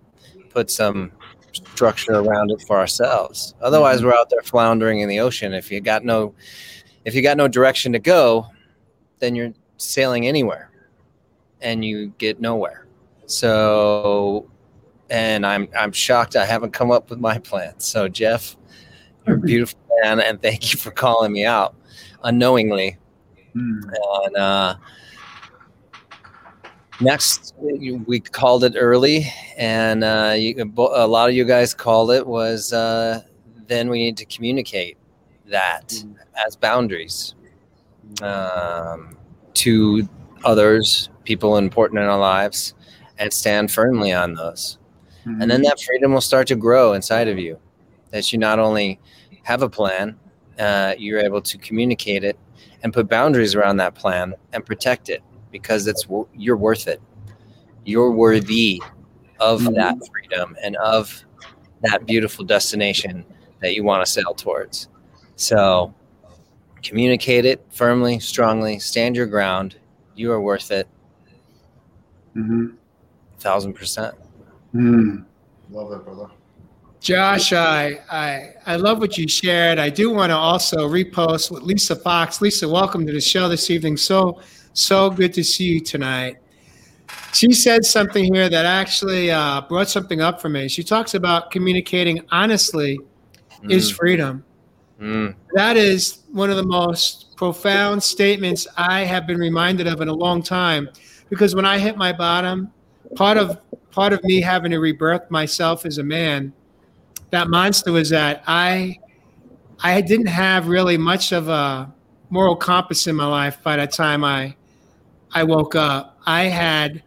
[0.49, 1.11] put some
[1.53, 3.53] structure around it for ourselves.
[3.61, 4.07] Otherwise, mm-hmm.
[4.07, 5.53] we're out there floundering in the ocean.
[5.53, 6.33] If you got no,
[7.05, 8.47] if you got no direction to go,
[9.19, 10.71] then you're sailing anywhere
[11.61, 12.87] and you get nowhere.
[13.27, 14.49] So,
[15.11, 17.79] and I'm I'm shocked I haven't come up with my plan.
[17.79, 18.55] So, Jeff,
[19.27, 21.75] you're a beautiful man, and thank you for calling me out
[22.23, 22.97] unknowingly.
[23.53, 23.91] Mm.
[24.25, 24.75] And uh,
[27.01, 32.25] next, we called it early, and uh, you, a lot of you guys called it
[32.25, 33.21] was uh,
[33.67, 34.97] then we need to communicate
[35.47, 36.15] that mm.
[36.47, 37.35] as boundaries
[38.21, 39.17] um,
[39.53, 40.07] to
[40.45, 42.73] others people important in our lives
[43.19, 44.79] and stand firmly on those.
[45.25, 45.41] Mm-hmm.
[45.41, 47.59] And then that freedom will start to grow inside of you.
[48.11, 48.99] That you not only
[49.43, 50.19] have a plan,
[50.59, 52.37] uh, you're able to communicate it
[52.83, 56.05] and put boundaries around that plan and protect it because it's
[56.35, 57.01] you're worth it.
[57.85, 58.81] You're worthy
[59.39, 59.73] of mm-hmm.
[59.75, 61.23] that freedom and of
[61.81, 63.25] that beautiful destination
[63.61, 64.87] that you want to sail towards.
[65.35, 65.93] So
[66.83, 69.77] communicate it firmly, strongly, stand your ground.
[70.15, 70.87] You are worth it.
[72.35, 72.75] Mm-hmm.
[73.39, 74.15] Thousand percent.
[74.73, 75.25] Mm.
[75.69, 76.27] Love it, brother.
[76.99, 79.79] Josh, I, I I love what you shared.
[79.79, 82.41] I do want to also repost with Lisa Fox.
[82.41, 83.97] Lisa, welcome to the show this evening.
[83.97, 84.39] So
[84.73, 86.37] so good to see you tonight.
[87.33, 90.67] She said something here that actually uh, brought something up for me.
[90.67, 92.99] She talks about communicating honestly
[93.63, 93.71] mm.
[93.71, 94.43] is freedom.
[95.01, 95.33] Mm.
[95.53, 100.13] That is one of the most profound statements I have been reminded of in a
[100.13, 100.87] long time
[101.29, 102.71] because when I hit my bottom,
[103.15, 103.59] part of
[103.91, 106.53] part of me having to rebirth myself as a man,
[107.29, 108.97] that monster was that I
[109.83, 111.93] I didn't have really much of a
[112.29, 114.55] moral compass in my life by the time I
[115.33, 116.19] I woke up.
[116.25, 117.03] I had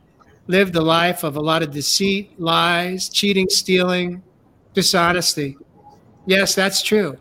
[0.46, 4.22] lived a life of a lot of deceit, lies, cheating, stealing,
[4.74, 5.56] dishonesty.
[6.26, 7.18] Yes, that's true.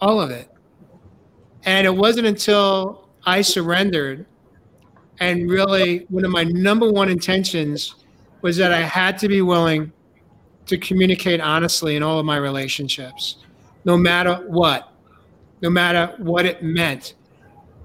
[0.00, 0.48] All of it.
[1.64, 4.26] And it wasn't until I surrendered
[5.20, 7.94] and really, one of my number one intentions
[8.42, 9.92] was that I had to be willing
[10.66, 13.36] to communicate honestly in all of my relationships,
[13.84, 14.92] no matter what,
[15.62, 17.14] no matter what it meant.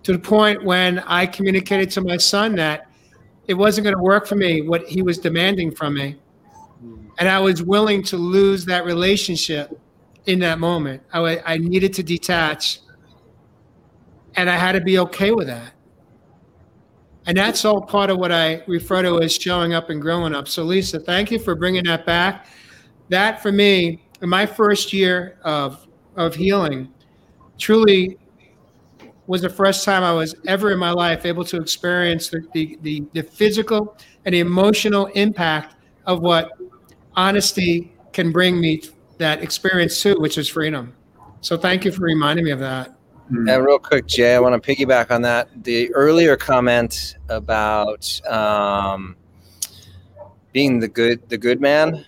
[0.03, 2.87] To the point when I communicated to my son that
[3.47, 6.17] it wasn't going to work for me, what he was demanding from me.
[7.17, 9.79] And I was willing to lose that relationship
[10.25, 11.01] in that moment.
[11.13, 12.79] I, I needed to detach,
[14.35, 15.71] and I had to be okay with that.
[17.27, 20.47] And that's all part of what I refer to as showing up and growing up.
[20.47, 22.47] So, Lisa, thank you for bringing that back.
[23.09, 26.93] That, for me, in my first year of, of healing,
[27.57, 28.17] truly
[29.27, 32.77] was the first time I was ever in my life able to experience the, the,
[32.83, 36.51] the, the physical and the emotional impact of what
[37.15, 38.83] honesty can bring me
[39.17, 40.93] that experience to, which is freedom.
[41.41, 42.94] So, thank you for reminding me of that.
[43.25, 43.49] Mm-hmm.
[43.49, 45.49] And real quick, Jay, I want to piggyback on that.
[45.63, 49.15] The earlier comment about um,
[50.51, 52.05] being the good, the good man.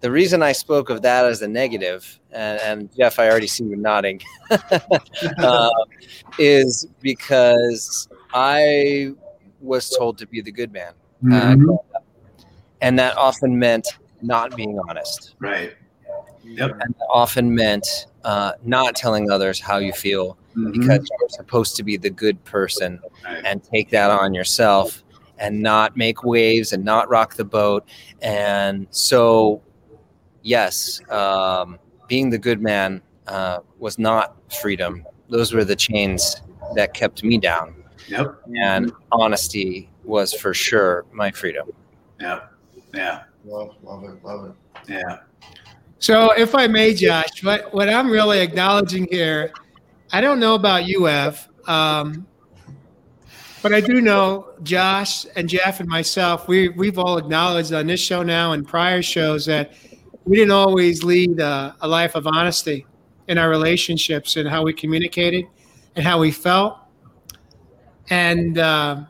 [0.00, 3.64] the reason I spoke of that as a negative, and, and Jeff, I already see
[3.64, 4.20] you nodding,
[5.38, 5.70] uh,
[6.38, 9.12] is because I
[9.60, 10.92] was told to be the good man.
[11.22, 11.68] Mhm.
[11.94, 11.98] Uh,
[12.80, 13.86] and that often meant
[14.22, 15.34] not being honest.
[15.38, 15.72] right.
[16.44, 16.72] Yep.
[16.80, 20.72] And often meant uh, not telling others how you feel Mhm.
[20.72, 23.00] because you're supposed to be the good person
[23.44, 25.02] and take that on yourself
[25.38, 27.84] and not make waves and not rock the boat.
[28.20, 29.62] And so,
[30.42, 35.04] yes, um, being the good man uh, was not freedom.
[35.28, 36.42] Those were the chains
[36.74, 37.74] that kept me down.
[38.08, 38.42] Yep.
[38.56, 41.70] And honesty was for sure my freedom.
[42.20, 42.52] Yep.
[42.94, 43.22] Yeah.
[43.44, 44.92] Love, love it, love it.
[44.92, 45.18] Yeah.
[45.98, 49.52] So, if I may, Josh, what, what I'm really acknowledging here,
[50.12, 52.26] I don't know about you, Ev, um,
[53.62, 56.48] but I do know Josh and Jeff and myself.
[56.48, 59.72] We we've all acknowledged on this show now and prior shows that
[60.24, 62.86] we didn't always lead a, a life of honesty
[63.28, 65.46] in our relationships and how we communicated
[65.96, 66.76] and how we felt,
[68.10, 69.02] and uh,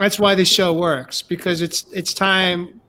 [0.00, 2.80] that's why this show works because it's it's time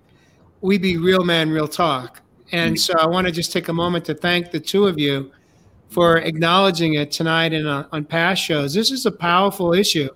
[0.62, 2.22] we be real men, real talk.
[2.52, 5.32] And so I want to just take a moment to thank the two of you
[5.90, 8.74] for acknowledging it tonight and on, on past shows.
[8.74, 10.10] This is a powerful issue.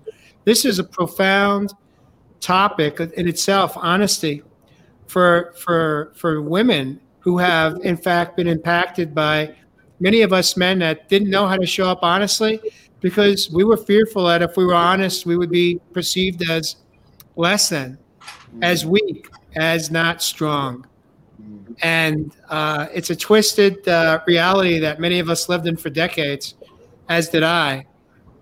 [0.44, 1.72] This is a profound
[2.40, 4.42] topic in itself, honesty
[5.10, 9.52] for for for women who have in fact been impacted by
[9.98, 12.60] many of us men that didn't know how to show up honestly
[13.00, 16.76] because we were fearful that if we were honest we would be perceived as
[17.34, 17.98] less than
[18.62, 20.86] as weak as not strong
[21.82, 26.54] and uh, it's a twisted uh, reality that many of us lived in for decades,
[27.08, 27.86] as did I.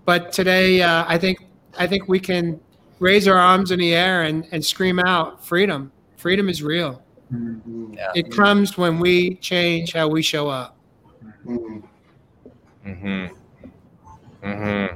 [0.05, 1.39] But today, uh, I think
[1.77, 2.59] I think we can
[2.99, 5.91] raise our arms in the air and, and scream out, "Freedom!
[6.17, 7.01] Freedom is real."
[7.33, 8.11] Mm, Yeah.
[8.15, 10.75] It comes when we change how we show up.
[11.45, 11.83] mm,
[12.85, 13.27] Mm-hmm.
[14.43, 14.95] Mm-hmm.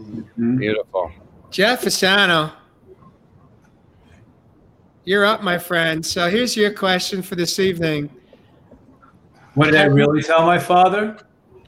[0.00, 0.24] mm.
[0.38, 0.58] Mhm.
[0.58, 1.12] Beautiful.
[1.50, 2.52] Jeff Fasano,
[5.04, 6.04] you're up, my friend.
[6.04, 8.10] So here's your question for this evening.
[9.54, 11.16] What did I really tell my father?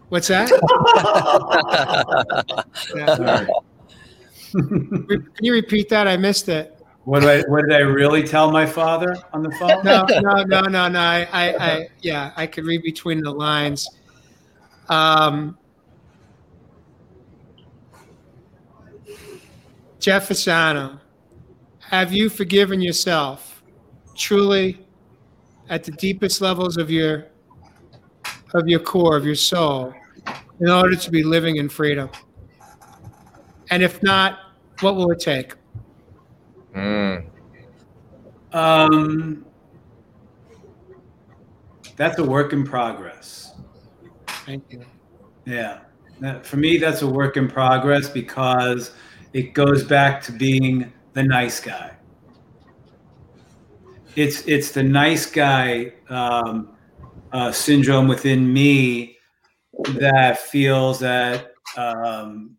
[0.09, 0.51] What's that?
[2.95, 3.17] Yeah.
[3.17, 3.49] Sorry.
[4.55, 6.09] Re- Can you repeat that?
[6.09, 6.73] I missed it.
[7.05, 9.85] What did I what did I really tell my father on the phone?
[9.85, 10.99] no, no, no, no, no.
[10.99, 13.89] I, I, I, yeah, I could read between the lines.
[14.89, 15.57] Um,
[20.01, 21.01] Jeff Fasano,
[21.91, 23.63] have you forgiven yourself
[24.17, 24.85] truly
[25.69, 27.27] at the deepest levels of your
[28.55, 29.93] of your core, of your soul,
[30.61, 32.09] in order to be living in freedom?
[33.71, 34.39] And if not,
[34.81, 35.55] what will it take?
[36.75, 37.27] Mm.
[38.53, 39.45] Um,
[41.97, 43.55] that's a work in progress.
[44.45, 44.85] Thank you.
[45.45, 45.81] Yeah.
[46.21, 48.93] That- For me, that's a work in progress because
[49.33, 51.93] it goes back to being the nice guy.
[54.17, 56.77] It's it's the nice guy um,
[57.33, 59.17] uh, syndrome within me
[59.89, 62.59] that feels that um,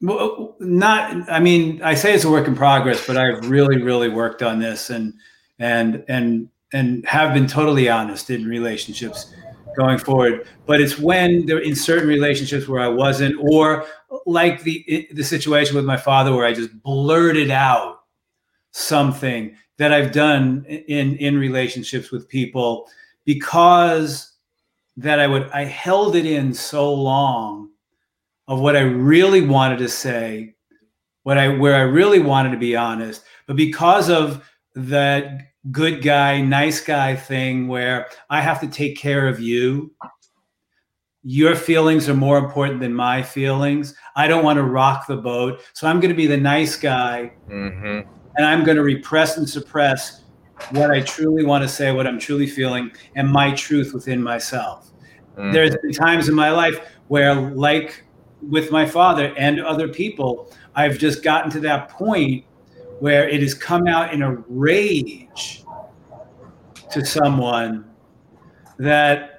[0.00, 1.30] not.
[1.30, 4.58] I mean, I say it's a work in progress, but I've really, really worked on
[4.58, 5.12] this and
[5.58, 9.34] and and and have been totally honest in relationships
[9.76, 10.48] going forward.
[10.64, 13.84] But it's when there in certain relationships where I wasn't, or
[14.26, 18.00] like the the situation with my father where I just blurted out
[18.72, 22.88] something that I've done in in relationships with people
[23.24, 24.32] because
[24.96, 27.70] that I would I held it in so long
[28.48, 30.54] of what I really wanted to say,
[31.22, 36.40] what I where I really wanted to be honest, but because of that good guy,
[36.40, 39.92] nice guy thing where I have to take care of you.
[41.24, 43.94] Your feelings are more important than my feelings.
[44.16, 45.60] I don't want to rock the boat.
[45.72, 48.08] So I'm going to be the nice guy Mm-hmm.
[48.36, 50.22] and I'm going to repress and suppress
[50.70, 54.90] what I truly want to say, what I'm truly feeling, and my truth within myself.
[55.36, 55.52] Mm-hmm.
[55.52, 58.04] There's been times in my life where, like
[58.48, 62.44] with my father and other people, I've just gotten to that point
[63.00, 65.64] where it has come out in a rage
[66.90, 67.84] to someone
[68.78, 69.31] that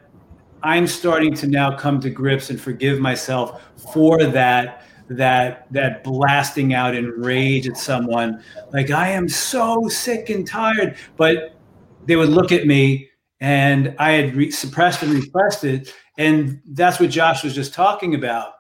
[0.64, 3.62] I'm starting to now come to grips and forgive myself
[3.94, 8.42] for that that that blasting out in rage at someone.
[8.72, 10.98] Like I am so sick and tired.
[11.18, 11.58] But
[12.06, 13.10] they would look at me
[13.42, 18.16] and I had re- suppressed and repressed it and that's what Josh was just talking
[18.16, 18.54] about.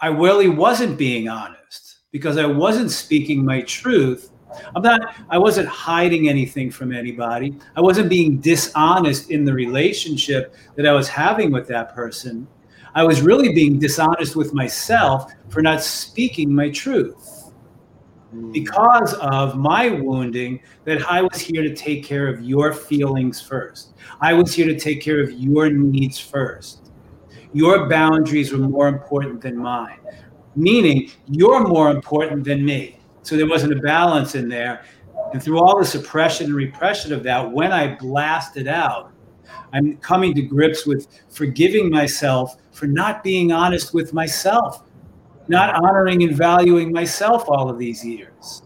[0.00, 4.31] I really wasn't being honest because I wasn't speaking my truth
[4.74, 7.58] I'm not, I wasn't hiding anything from anybody.
[7.76, 12.46] I wasn't being dishonest in the relationship that I was having with that person.
[12.94, 17.52] I was really being dishonest with myself for not speaking my truth
[18.50, 23.94] because of my wounding that I was here to take care of your feelings first.
[24.20, 26.90] I was here to take care of your needs first.
[27.52, 29.98] Your boundaries were more important than mine,
[30.56, 32.98] meaning you're more important than me.
[33.22, 34.84] So there wasn't a balance in there.
[35.32, 39.12] And through all the suppression and repression of that, when I blasted out,
[39.72, 44.82] I'm coming to grips with forgiving myself for not being honest with myself,
[45.48, 48.62] not honoring and valuing myself all of these years.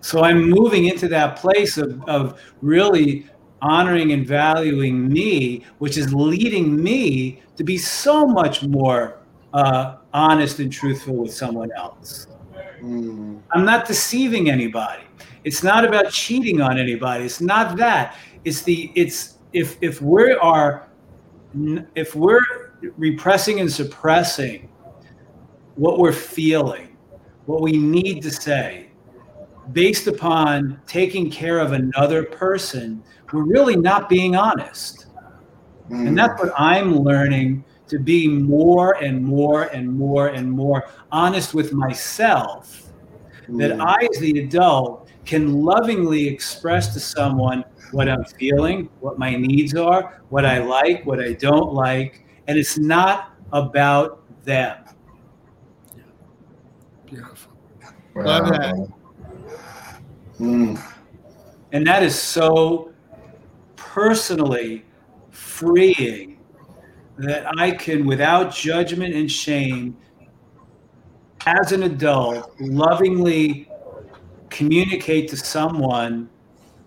[0.00, 3.26] So I'm moving into that place of, of really
[3.62, 9.20] honoring and valuing me, which is leading me to be so much more
[9.54, 12.26] uh, honest and truthful with someone else.
[12.84, 13.40] Mm.
[13.52, 15.04] I'm not deceiving anybody.
[15.44, 17.24] It's not about cheating on anybody.
[17.24, 18.16] It's not that.
[18.44, 20.88] It's the it's if if we are
[21.94, 24.68] if we're repressing and suppressing
[25.76, 26.96] what we're feeling,
[27.46, 28.88] what we need to say,
[29.72, 35.06] based upon taking care of another person, we're really not being honest.
[35.90, 36.08] Mm.
[36.08, 41.54] And that's what I'm learning to be more and more and more and more honest
[41.54, 42.92] with myself.
[43.48, 43.58] Mm.
[43.58, 49.36] That I, as the adult, can lovingly express to someone what I'm feeling, what my
[49.36, 52.24] needs are, what I like, what I don't like.
[52.46, 54.78] And it's not about them.
[57.06, 57.52] Beautiful.
[58.14, 58.24] Wow.
[58.24, 58.74] Love that.
[60.40, 60.82] Mm.
[61.72, 62.92] And that is so
[63.76, 64.84] personally
[65.30, 66.33] freeing
[67.18, 69.96] that I can, without judgment and shame,
[71.46, 73.68] as an adult, lovingly
[74.50, 76.28] communicate to someone,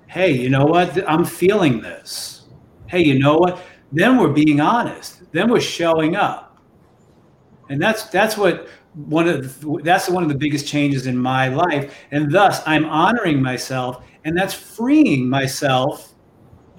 [0.07, 1.07] hey, you know what?
[1.09, 2.45] I'm feeling this.
[2.87, 3.61] Hey, you know what?
[3.91, 5.31] Then we're being honest.
[5.31, 6.57] Then we're showing up.
[7.69, 8.67] And that's that's what
[8.97, 12.85] one of the, that's one of the biggest changes in my life and thus i'm
[12.85, 16.15] honoring myself and that's freeing myself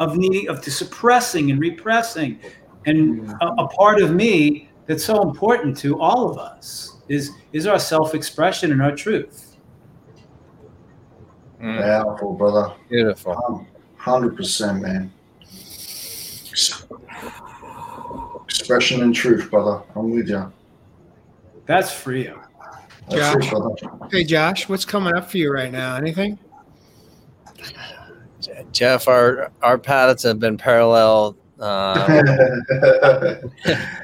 [0.01, 2.41] of needing of suppressing and repressing
[2.87, 7.67] and a, a, part of me that's so important to all of us is is
[7.67, 9.57] our self-expression and our truth
[11.61, 11.83] mm.
[11.83, 13.67] powerful brother beautiful
[14.01, 15.13] 100% man
[18.45, 20.53] expression and truth brother i'm with you
[21.69, 22.41] that's freedom.
[23.11, 23.45] Josh.
[24.11, 25.97] Hey, Josh, what's coming up for you right now?
[25.97, 26.39] Anything?
[28.73, 31.37] Jeff, our our paths have been parallel.
[31.59, 32.23] Uh,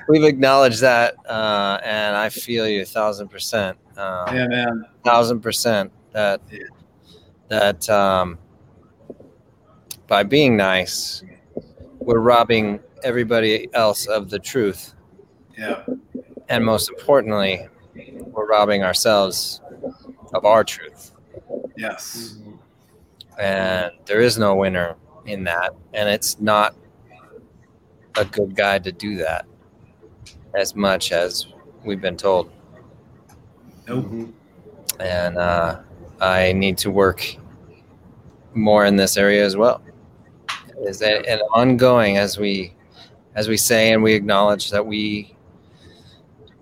[0.09, 3.79] we've acknowledged that, uh, and I feel you a thousand percent.
[3.97, 5.93] Um, yeah, man, thousand percent.
[6.13, 6.41] That
[7.49, 8.39] that um,
[10.07, 11.23] by being nice,
[11.99, 14.95] we're robbing everybody else of the truth.
[15.57, 15.85] Yeah
[16.49, 19.61] and most importantly, we're robbing ourselves
[20.33, 21.13] of our truth.
[21.77, 22.39] Yes.
[23.39, 24.97] And there is no winner
[25.27, 25.75] in that.
[25.93, 26.75] And it's not
[28.17, 29.47] a good guide to do that
[30.55, 31.47] as much as
[31.85, 32.51] we've been told.
[33.89, 34.33] Nope.
[35.01, 35.81] And uh,
[36.21, 37.37] I need to work
[38.55, 39.83] more in this area as well.
[40.83, 42.75] Is that an ongoing as we
[43.35, 45.35] as we say and we acknowledge that we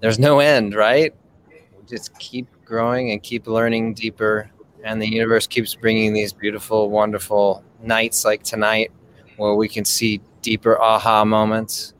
[0.00, 1.14] there's no end, right?
[1.48, 4.50] We just keep growing and keep learning deeper.
[4.84, 8.90] And the universe keeps bringing these beautiful, wonderful nights like tonight
[9.36, 11.95] where we can see deeper aha moments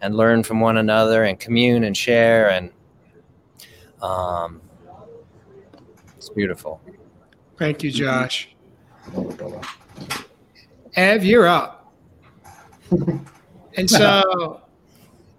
[0.00, 2.50] and learn from one another and commune and share.
[2.50, 2.70] And
[4.02, 4.60] um,
[6.16, 6.80] it's beautiful.
[7.58, 8.48] Thank you, Josh.
[10.94, 11.92] Ev, you're up.
[13.76, 14.62] and so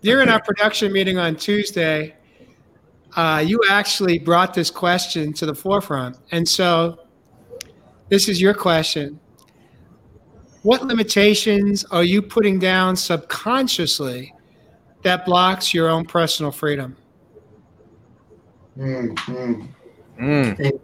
[0.02, 2.16] during our production meeting on Tuesday,
[3.16, 6.18] uh, you actually brought this question to the forefront.
[6.32, 7.00] And so
[8.10, 9.20] this is your question.
[10.64, 14.34] What limitations are you putting down subconsciously
[15.04, 16.98] that blocks your own personal freedom?
[18.78, 19.16] Mm,
[20.18, 20.80] mm.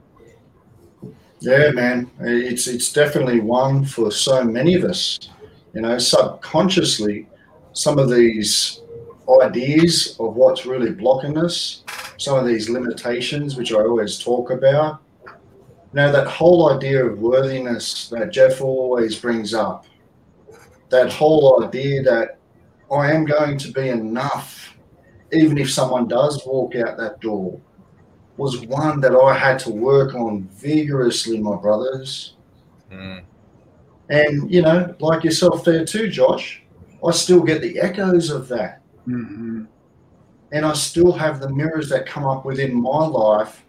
[1.42, 5.20] Yeah, man, it's it's definitely one for so many of us.
[5.74, 7.28] You know, subconsciously,
[7.74, 8.82] some of these
[9.42, 11.84] ideas of what's really blocking us,
[12.18, 15.02] some of these limitations, which I always talk about.
[15.96, 19.86] Now, that whole idea of worthiness that Jeff always brings up,
[20.90, 22.38] that whole idea that
[22.92, 24.76] I am going to be enough,
[25.32, 27.62] even if someone does walk out that door.
[28.38, 32.36] was one that I had to work on vigorously, my brothers.
[32.92, 33.24] Mm.
[34.10, 36.62] And, you know, like yourself there too, Josh,
[37.06, 38.82] I still get the echoes of that.
[39.08, 39.64] Mm-hmm.
[40.52, 43.65] And I still have the mirrors that come up within my life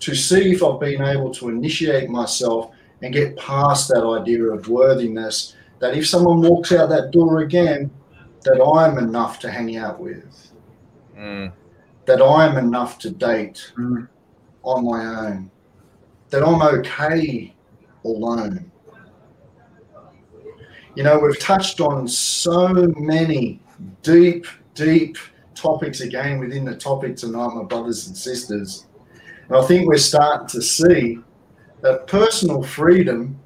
[0.00, 2.70] to see if I've been able to initiate myself
[3.02, 5.54] and get past that idea of worthiness.
[5.78, 7.90] That if someone walks out that door again,
[8.44, 10.52] that I'm enough to hang out with,
[11.18, 11.52] Mm.
[12.06, 14.08] that I'm enough to date Mm.
[14.62, 15.50] on my own,
[16.30, 17.54] that I'm okay
[18.04, 18.70] alone.
[20.94, 23.60] You know, we've touched on so many
[24.02, 25.16] deep, deep
[25.54, 28.86] topics again within the topic tonight, my brothers and sisters.
[29.50, 31.18] And I think we're starting to see
[31.80, 33.36] that personal freedom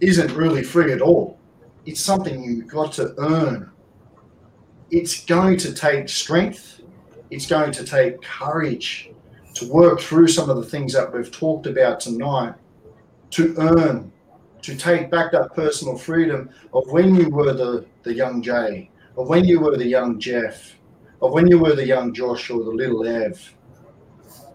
[0.00, 1.38] isn't really free at all.
[1.86, 3.70] It's something you've got to earn.
[4.90, 6.80] It's going to take strength,
[7.30, 9.10] it's going to take courage
[9.54, 12.54] to work through some of the things that we've talked about tonight,
[13.30, 14.10] to earn,
[14.62, 19.28] to take back that personal freedom of when you were the, the young Jay, of
[19.28, 20.74] when you were the young Jeff,
[21.22, 23.54] of when you were the young Josh or the little Ev,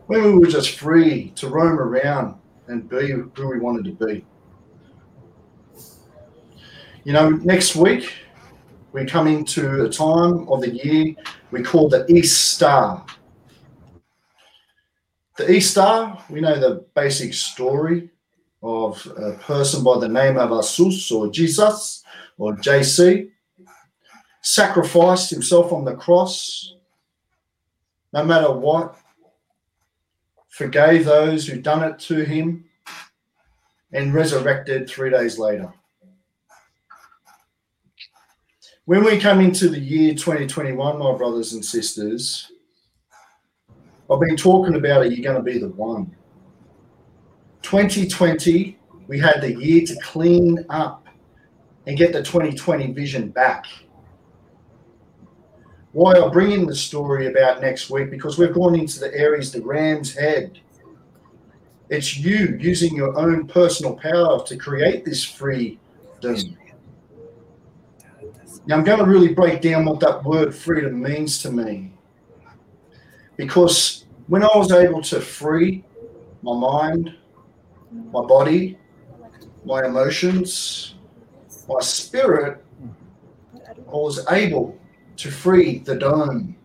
[0.08, 2.36] when we were just free to roam around
[2.68, 4.26] and be who we wanted to be.
[7.04, 8.12] You know, next week
[8.92, 11.16] we come into a time of the year
[11.52, 13.06] we call the East Star.
[15.38, 18.10] The East Star, we know the basic story
[18.64, 22.04] of a person by the name of Asus or Jesus
[22.38, 23.30] or JC,
[24.42, 26.76] sacrificed himself on the cross,
[28.12, 28.98] no matter what,
[30.56, 32.64] forgave those who done it to him,
[33.92, 35.70] and resurrected three days later.
[38.86, 42.50] When we come into the year 2021, my brothers and sisters,
[44.10, 46.16] I've been talking about are you going to be the one?
[47.64, 51.06] 2020, we had the year to clean up
[51.86, 53.66] and get the 2020 vision back.
[55.96, 59.54] Why I bring in the story about next week because we've gone into the Aries,
[59.54, 60.60] the ram's head.
[61.90, 65.80] It's you using your own personal power to create this freedom.
[68.66, 71.94] Now, I'm going to really break down what that word freedom means to me.
[73.38, 75.86] Because when I was able to free
[76.42, 77.16] my mind,
[78.12, 78.78] my body,
[79.64, 80.96] my emotions,
[81.70, 82.62] my spirit,
[83.88, 84.78] I was able
[85.18, 86.56] to free the dome.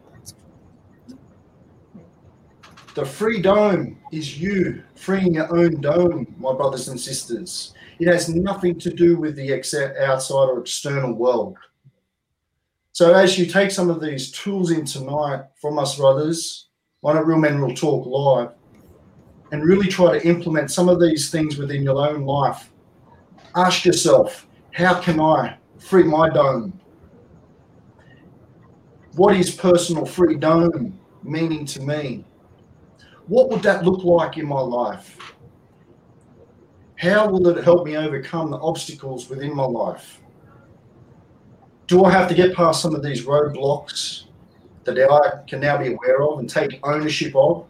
[2.94, 7.72] The free dome is you freeing your own dome, my brothers and sisters.
[8.00, 11.56] It has nothing to do with the ex- outside or external world.
[12.92, 16.68] So, as you take some of these tools in tonight from us, brothers,
[17.02, 18.52] on a Real Men Real Talk live,
[19.52, 22.70] and really try to implement some of these things within your own life,
[23.54, 26.79] ask yourself, how can I free my dome?
[29.20, 32.24] What is personal freedom meaning to me?
[33.26, 35.34] What would that look like in my life?
[36.96, 40.22] How will it help me overcome the obstacles within my life?
[41.86, 44.24] Do I have to get past some of these roadblocks
[44.84, 47.66] that I can now be aware of and take ownership of?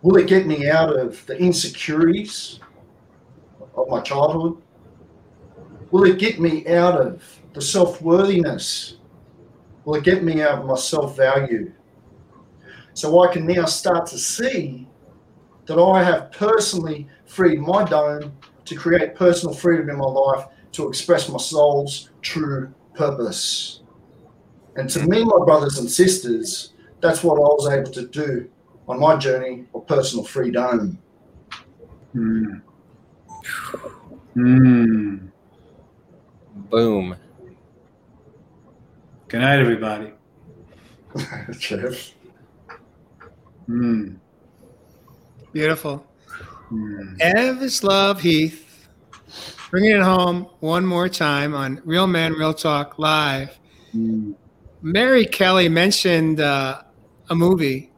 [0.00, 2.58] Will it get me out of the insecurities
[3.76, 4.62] of my childhood?
[5.90, 7.22] Will it get me out of
[7.52, 8.96] the self worthiness?
[9.84, 11.72] Will it get me out of my self value?
[12.94, 14.88] So I can now start to see
[15.66, 18.32] that I have personally freed my dome
[18.64, 23.80] to create personal freedom in my life to express my soul's true purpose.
[24.76, 28.50] And to me, my brothers and sisters, that's what I was able to do
[28.88, 30.98] on my journey of personal freedom.
[32.14, 32.62] Mm.
[34.36, 35.30] Mm.
[36.70, 37.16] Boom.
[39.28, 40.12] Good night, everybody.
[41.58, 42.12] Jeff.
[43.68, 44.18] Mm.
[45.52, 46.06] Beautiful.
[46.70, 47.18] Mm.
[47.20, 48.88] Evislove Heath,
[49.70, 53.58] bringing it home one more time on Real Men Real Talk Live.
[53.94, 54.34] Mm.
[54.82, 56.82] Mary Kelly mentioned uh,
[57.30, 57.90] a movie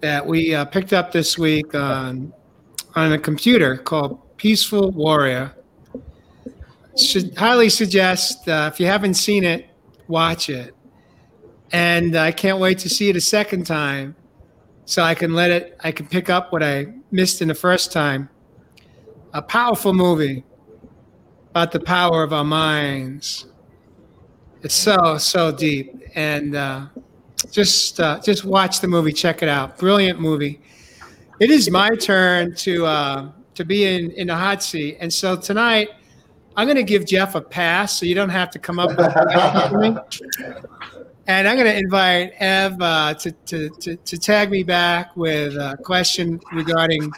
[0.00, 2.32] that we uh, picked up this week on
[2.94, 5.54] on a computer called Peaceful Warrior.
[6.98, 9.67] Should highly suggest uh, if you haven't seen it,
[10.08, 10.74] watch it.
[11.70, 14.16] And I can't wait to see it a second time,
[14.86, 15.76] so I can let it.
[15.84, 18.30] I can pick up what I missed in the first time.
[19.34, 20.44] A powerful movie
[21.50, 23.46] about the power of our minds.
[24.62, 26.86] It's so so deep, and uh,
[27.50, 29.12] just uh, just watch the movie.
[29.12, 29.76] Check it out.
[29.76, 30.60] Brilliant movie.
[31.38, 35.36] It is my turn to uh, to be in in the hot seat, and so
[35.36, 35.90] tonight
[36.56, 39.72] I'm going to give Jeff a pass, so you don't have to come up with
[39.80, 39.96] me.
[41.28, 45.54] And I'm going to invite Ev uh, to, to, to, to, tag me back with
[45.56, 47.12] a question regarding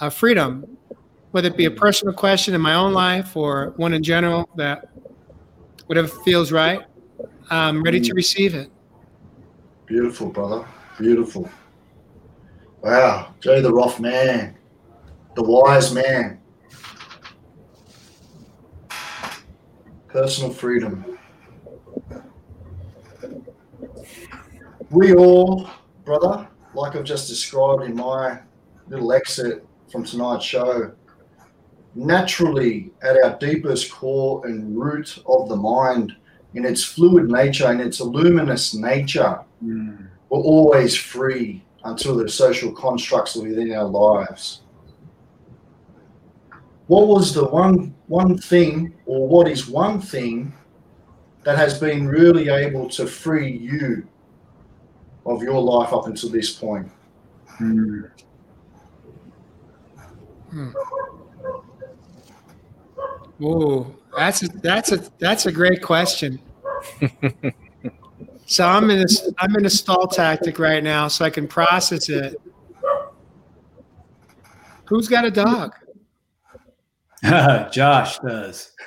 [0.00, 0.76] uh, freedom,
[1.30, 4.88] whether it be a personal question in my own life or one in general that
[5.86, 6.82] whatever feels right.
[7.48, 8.70] I'm ready to receive it.
[9.86, 10.66] Beautiful, brother.
[10.98, 11.48] Beautiful.
[12.82, 13.34] Wow.
[13.40, 14.56] Jay the rough man,
[15.36, 16.39] the wise man.
[20.12, 21.18] Personal freedom.
[24.90, 25.70] We all,
[26.04, 28.40] brother, like I've just described in my
[28.88, 30.92] little exit from tonight's show,
[31.94, 36.16] naturally at our deepest core and root of the mind,
[36.54, 40.08] in its fluid nature and its luminous nature, mm.
[40.28, 44.62] we're always free until the social constructs within our lives
[46.90, 50.52] what was the one one thing or what is one thing
[51.44, 54.08] that has been really able to free you
[55.24, 56.90] of your life up until this point?
[57.46, 58.00] Hmm.
[60.50, 60.70] Hmm.
[63.38, 66.40] Whoa, that's a, that's a that's a great question.
[68.46, 69.06] so I'm in a
[69.38, 72.34] I'm in a stall tactic right now, so I can process it.
[74.86, 75.76] Who's got a dog?
[77.70, 78.72] Josh does.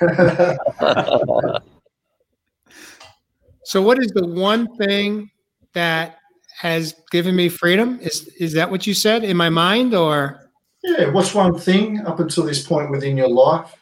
[3.64, 5.30] so, what is the one thing
[5.74, 6.18] that
[6.58, 8.00] has given me freedom?
[8.00, 10.50] Is is that what you said in my mind, or?
[10.82, 11.10] Yeah.
[11.10, 13.74] What's one thing up until this point within your life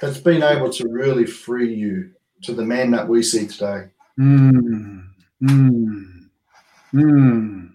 [0.00, 2.10] that's been able to really free you
[2.42, 3.88] to the man that we see today?
[4.16, 5.00] Hmm.
[5.46, 6.02] Hmm.
[6.90, 7.66] Hmm.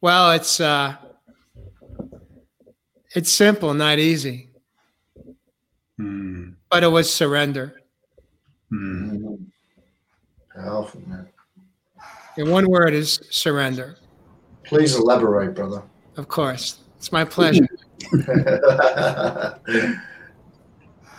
[0.00, 0.96] Well, it's uh,
[3.14, 4.48] it's simple, not easy.
[5.98, 6.54] Mm.
[6.70, 7.80] But it was surrender.
[8.72, 9.46] Mm.
[10.54, 11.28] Powerful, man.
[12.36, 13.96] And one word is surrender.
[14.64, 15.82] Please elaborate, brother.
[16.16, 16.80] Of course.
[16.96, 17.66] It's my pleasure.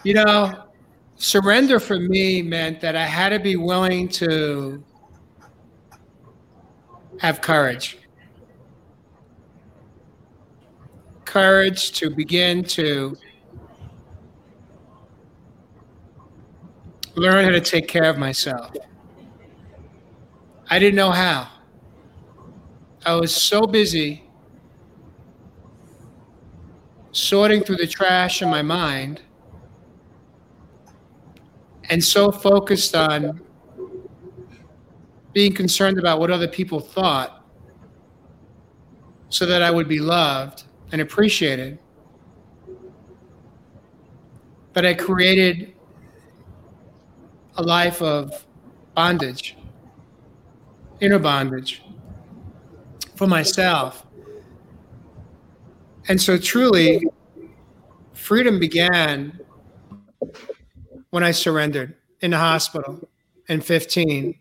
[0.04, 0.66] you know,
[1.16, 4.84] surrender for me meant that I had to be willing to
[7.20, 7.98] have courage.
[11.36, 13.18] Courage to begin to
[17.16, 18.72] learn how to take care of myself.
[20.70, 21.50] I didn't know how.
[23.06, 24.24] I was so busy
[27.12, 29.22] sorting through the trash in my mind
[31.90, 33.42] and so focused on
[35.34, 37.46] being concerned about what other people thought
[39.28, 41.80] so that I would be loved and appreciated
[44.74, 45.74] that I created
[47.58, 48.46] a life of
[48.94, 49.56] bondage,
[51.00, 51.82] inner bondage
[53.16, 54.06] for myself.
[56.08, 57.08] And so, truly,
[58.14, 59.40] freedom began
[61.10, 63.08] when I surrendered in the hospital
[63.48, 64.36] in 15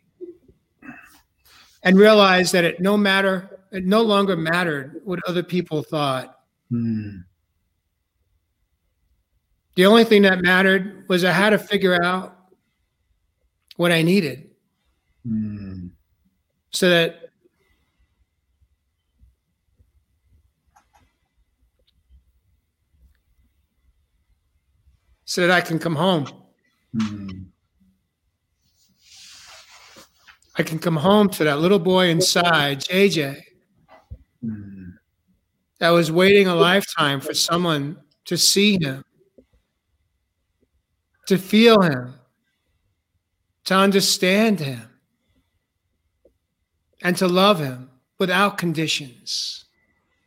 [1.85, 6.34] and realized that it no matter it no longer mattered what other people thought.
[6.75, 7.19] Hmm.
[9.77, 12.37] The only thing that mattered was I had to figure out
[13.77, 14.51] what I needed.
[15.25, 15.89] Hmm.
[16.73, 17.29] So that
[25.25, 26.27] so that I can come home.
[26.99, 27.29] Hmm.
[30.57, 33.41] I can come home to that little boy inside, JJ,
[35.81, 37.97] that was waiting a lifetime for someone
[38.27, 39.05] to see him,
[41.27, 42.15] to feel him,
[43.65, 44.83] to understand him,
[47.03, 49.65] and to love him without conditions,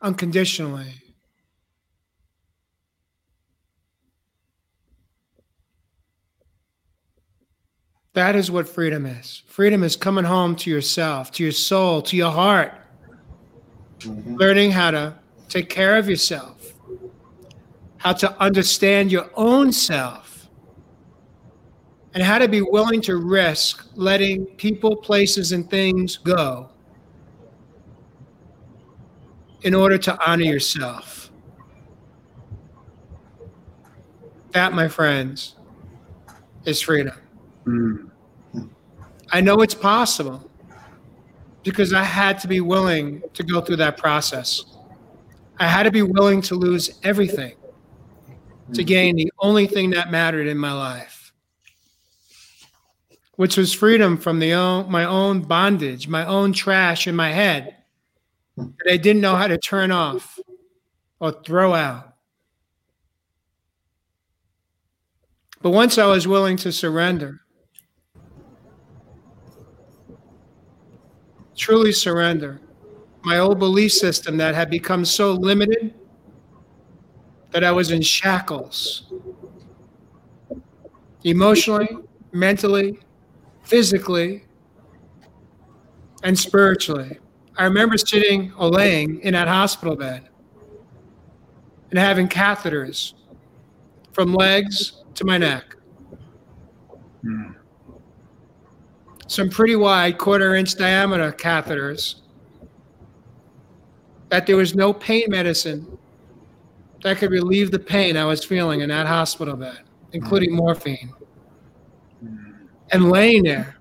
[0.01, 0.93] unconditionally.
[8.13, 9.43] That is what freedom is.
[9.45, 12.73] Freedom is coming home to yourself, to your soul, to your heart
[13.99, 14.35] mm-hmm.
[14.35, 15.13] learning how to
[15.49, 16.73] take care of yourself,
[17.97, 20.49] how to understand your own self,
[22.13, 26.69] and how to be willing to risk letting people, places, and things go
[29.61, 31.31] in order to honor yourself.
[34.51, 35.55] That, my friends,
[36.65, 37.17] is freedom.
[37.65, 38.09] Mm.
[39.31, 40.49] I know it's possible
[41.63, 44.76] because I had to be willing to go through that process.
[45.59, 47.55] I had to be willing to lose everything
[48.73, 48.87] to hmm.
[48.87, 51.31] gain the only thing that mattered in my life,
[53.35, 57.75] which was freedom from the own, my own bondage, my own trash in my head
[58.55, 60.39] that I didn't know how to turn off
[61.19, 62.13] or throw out.
[65.61, 67.41] But once I was willing to surrender,
[71.55, 72.61] truly surrender,
[73.27, 75.93] my old belief system that had become so limited
[77.51, 79.11] that I was in shackles
[81.25, 81.89] emotionally,
[82.31, 82.99] mentally,
[83.63, 84.45] physically,
[86.23, 87.19] and spiritually.
[87.57, 90.29] I remember sitting or laying in that hospital bed
[91.89, 93.13] and having catheters
[94.13, 95.75] from legs to my neck.
[97.25, 97.55] Mm.
[99.27, 102.21] Some pretty wide quarter inch diameter catheters
[104.29, 105.97] that there was no pain medicine
[107.03, 109.79] that could relieve the pain I was feeling in that hospital bed,
[110.11, 111.13] including morphine.
[112.91, 113.77] And laying there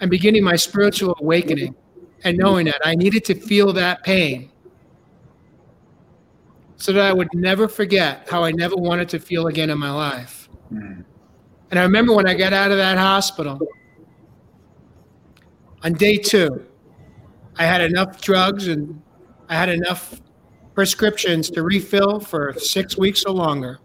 [0.00, 1.74] and beginning my spiritual awakening
[2.24, 4.50] and knowing that I needed to feel that pain
[6.76, 9.90] so that I would never forget how I never wanted to feel again in my
[9.90, 10.48] life.
[10.72, 11.04] Mm.
[11.70, 13.58] And I remember when I got out of that hospital
[15.82, 16.66] on day two,
[17.56, 19.00] I had enough drugs and
[19.48, 20.20] I had enough
[20.74, 23.78] prescriptions to refill for six weeks or longer.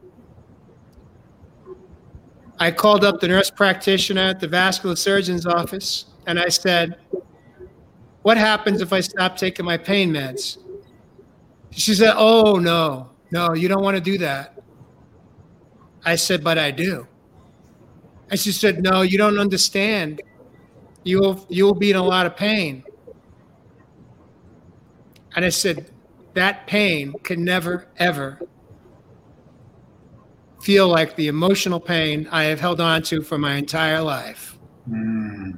[2.60, 6.98] I called up the nurse practitioner at the vascular surgeon's office and I said,
[8.24, 10.58] What happens if I stop taking my pain meds?
[11.72, 14.62] She said, Oh, no, no, you don't want to do that.
[16.04, 17.08] I said, But I do.
[18.30, 20.22] And she said, No, you don't understand.
[21.04, 22.84] You'll, you'll be in a lot of pain.
[25.36, 25.92] And I said,
[26.34, 28.40] That pain can never, ever
[30.62, 34.58] feel like the emotional pain I have held on to for my entire life.
[34.90, 35.58] Mm.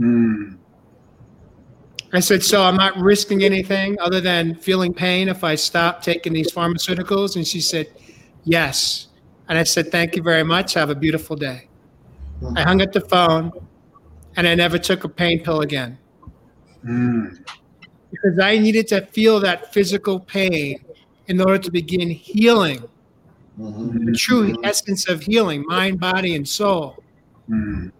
[0.00, 0.56] Mm.
[2.12, 6.32] I said, So I'm not risking anything other than feeling pain if I stop taking
[6.32, 7.36] these pharmaceuticals?
[7.36, 7.86] And she said,
[8.44, 9.08] Yes.
[9.48, 10.74] And I said, Thank you very much.
[10.74, 11.68] Have a beautiful day.
[12.56, 13.52] I hung up the phone
[14.36, 15.98] and I never took a pain pill again
[16.84, 17.38] Mm.
[18.10, 20.84] Because I needed to feel that physical pain
[21.28, 22.82] in order to begin healing,
[23.58, 24.06] Mhm.
[24.06, 27.02] the true essence of healing, mind, body, and soul.
[27.48, 27.92] Mm.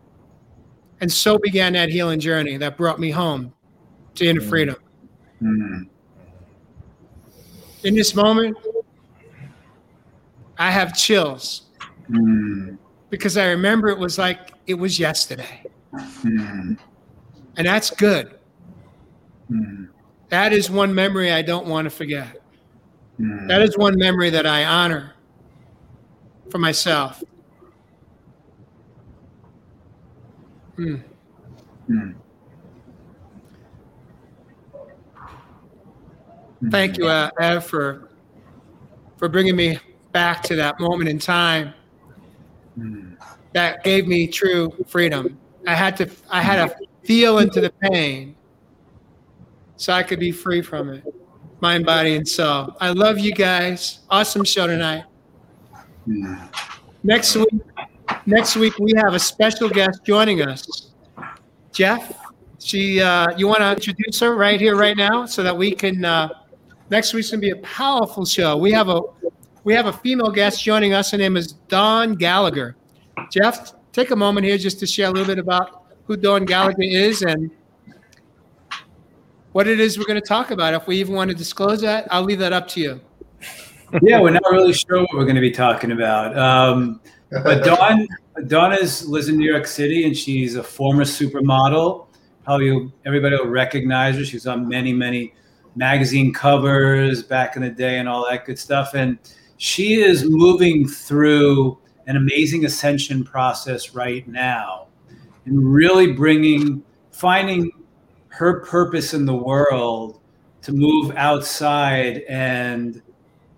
[1.00, 3.52] And so began that healing journey that brought me home
[4.16, 4.76] to inner freedom.
[5.42, 5.88] Mm.
[7.84, 8.56] In this moment,
[10.58, 11.62] I have chills
[12.10, 12.76] Mm.
[13.08, 15.62] because I remember it was like it was yesterday.
[15.92, 16.76] Mm.
[17.56, 18.38] And that's good.
[19.50, 19.88] Mm.
[20.30, 22.40] That is one memory I don't want to forget.
[23.20, 23.48] Mm.
[23.48, 25.12] That is one memory that I honor
[26.50, 27.22] for myself.
[30.76, 30.96] Hmm.
[31.90, 32.14] Mm.
[36.70, 38.08] Thank you, uh, Ev, for
[39.16, 39.78] for bringing me
[40.12, 41.74] back to that moment in time
[42.78, 43.16] Mm.
[43.52, 45.38] that gave me true freedom.
[45.66, 46.74] I had to I had to
[47.04, 48.36] feel into the pain
[49.80, 51.02] so I could be free from it,
[51.62, 52.76] mind, body, and soul.
[52.82, 54.00] I love you guys.
[54.10, 55.04] Awesome show tonight.
[57.02, 57.48] Next week,
[58.26, 60.90] next week we have a special guest joining us,
[61.72, 62.14] Jeff.
[62.58, 66.04] She, uh, you want to introduce her right here, right now, so that we can.
[66.04, 66.28] Uh,
[66.90, 68.58] next week's gonna be a powerful show.
[68.58, 69.00] We have a
[69.64, 71.12] we have a female guest joining us.
[71.12, 72.76] Her name is Dawn Gallagher.
[73.30, 76.82] Jeff, take a moment here just to share a little bit about who Dawn Gallagher
[76.82, 77.50] is and
[79.52, 80.74] what it is we're going to talk about.
[80.74, 83.00] If we even want to disclose that, I'll leave that up to you.
[84.02, 86.36] yeah, we're not really sure what we're going to be talking about.
[86.38, 87.00] Um,
[87.30, 88.06] but Dawn,
[88.46, 92.06] Dawn is lives in New York City, and she's a former supermodel.
[92.44, 94.24] Probably everybody will recognize her.
[94.24, 95.34] She's on many, many
[95.76, 98.94] magazine covers back in the day, and all that good stuff.
[98.94, 99.18] And
[99.56, 104.88] she is moving through an amazing ascension process right now,
[105.44, 106.82] and really bringing,
[107.12, 107.70] finding
[108.30, 110.20] her purpose in the world
[110.62, 113.02] to move outside and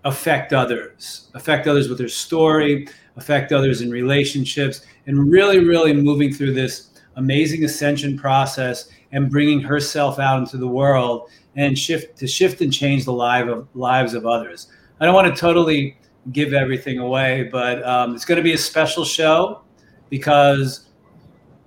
[0.05, 6.33] affect others, affect others with her story, affect others in relationships, and really, really moving
[6.33, 12.27] through this amazing ascension process and bringing herself out into the world and shift to
[12.27, 14.67] shift and change the life of lives of others.
[14.99, 15.97] I don't want to totally
[16.31, 19.61] give everything away, but um, it's going to be a special show
[20.09, 20.89] because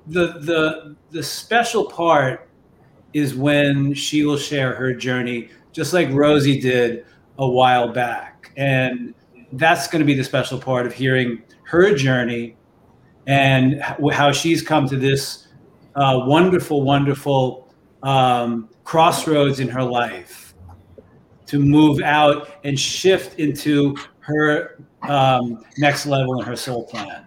[0.08, 2.45] the the the special part
[3.16, 7.06] is when she will share her journey, just like Rosie did
[7.38, 9.14] a while back, and
[9.52, 12.56] that's going to be the special part of hearing her journey
[13.26, 13.80] and
[14.12, 15.48] how she's come to this
[15.94, 17.68] uh, wonderful, wonderful
[18.02, 20.54] um, crossroads in her life
[21.46, 24.78] to move out and shift into her
[25.08, 27.24] um, next level in her soul plan.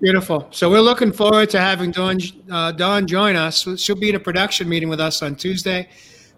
[0.00, 0.46] Beautiful.
[0.50, 2.18] So we're looking forward to having Dawn,
[2.50, 3.66] uh, Dawn join us.
[3.80, 5.88] She'll be in a production meeting with us on Tuesday,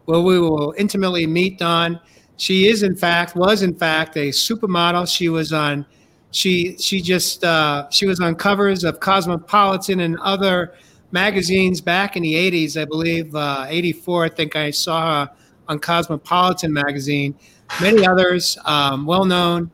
[0.04, 2.00] where we will intimately meet Dawn.
[2.36, 5.12] She is, in fact, was in fact a supermodel.
[5.12, 5.84] She was on,
[6.30, 10.74] she she just uh, she was on covers of Cosmopolitan and other
[11.10, 14.24] magazines back in the '80s, I believe, uh, '84.
[14.24, 15.32] I think I saw her
[15.68, 17.34] on Cosmopolitan magazine.
[17.80, 19.70] Many others, um, well known.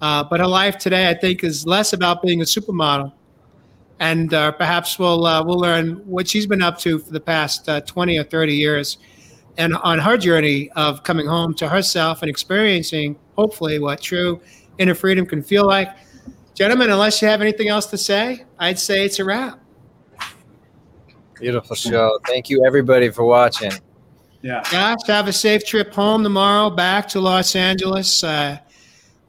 [0.00, 3.12] Uh, but her life today, I think, is less about being a supermodel,
[4.00, 7.68] and uh, perhaps we'll uh, we'll learn what she's been up to for the past
[7.68, 8.98] uh, twenty or thirty years,
[9.56, 14.40] and on her journey of coming home to herself and experiencing, hopefully, what true
[14.78, 15.88] inner freedom can feel like.
[16.54, 19.60] Gentlemen, unless you have anything else to say, I'd say it's a wrap.
[21.38, 22.18] Beautiful show.
[22.26, 23.70] Thank you, everybody, for watching.
[24.42, 24.62] Yeah.
[24.70, 28.24] Gosh, have a safe trip home tomorrow, back to Los Angeles.
[28.24, 28.58] Uh,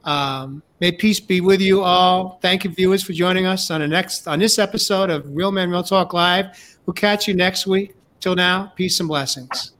[0.04, 2.38] um, may peace be with you all.
[2.42, 5.70] Thank you, viewers, for joining us on the next on this episode of Real Men
[5.70, 6.46] Real Talk Live.
[6.86, 7.94] We'll catch you next week.
[8.20, 9.72] Till now, peace and blessings.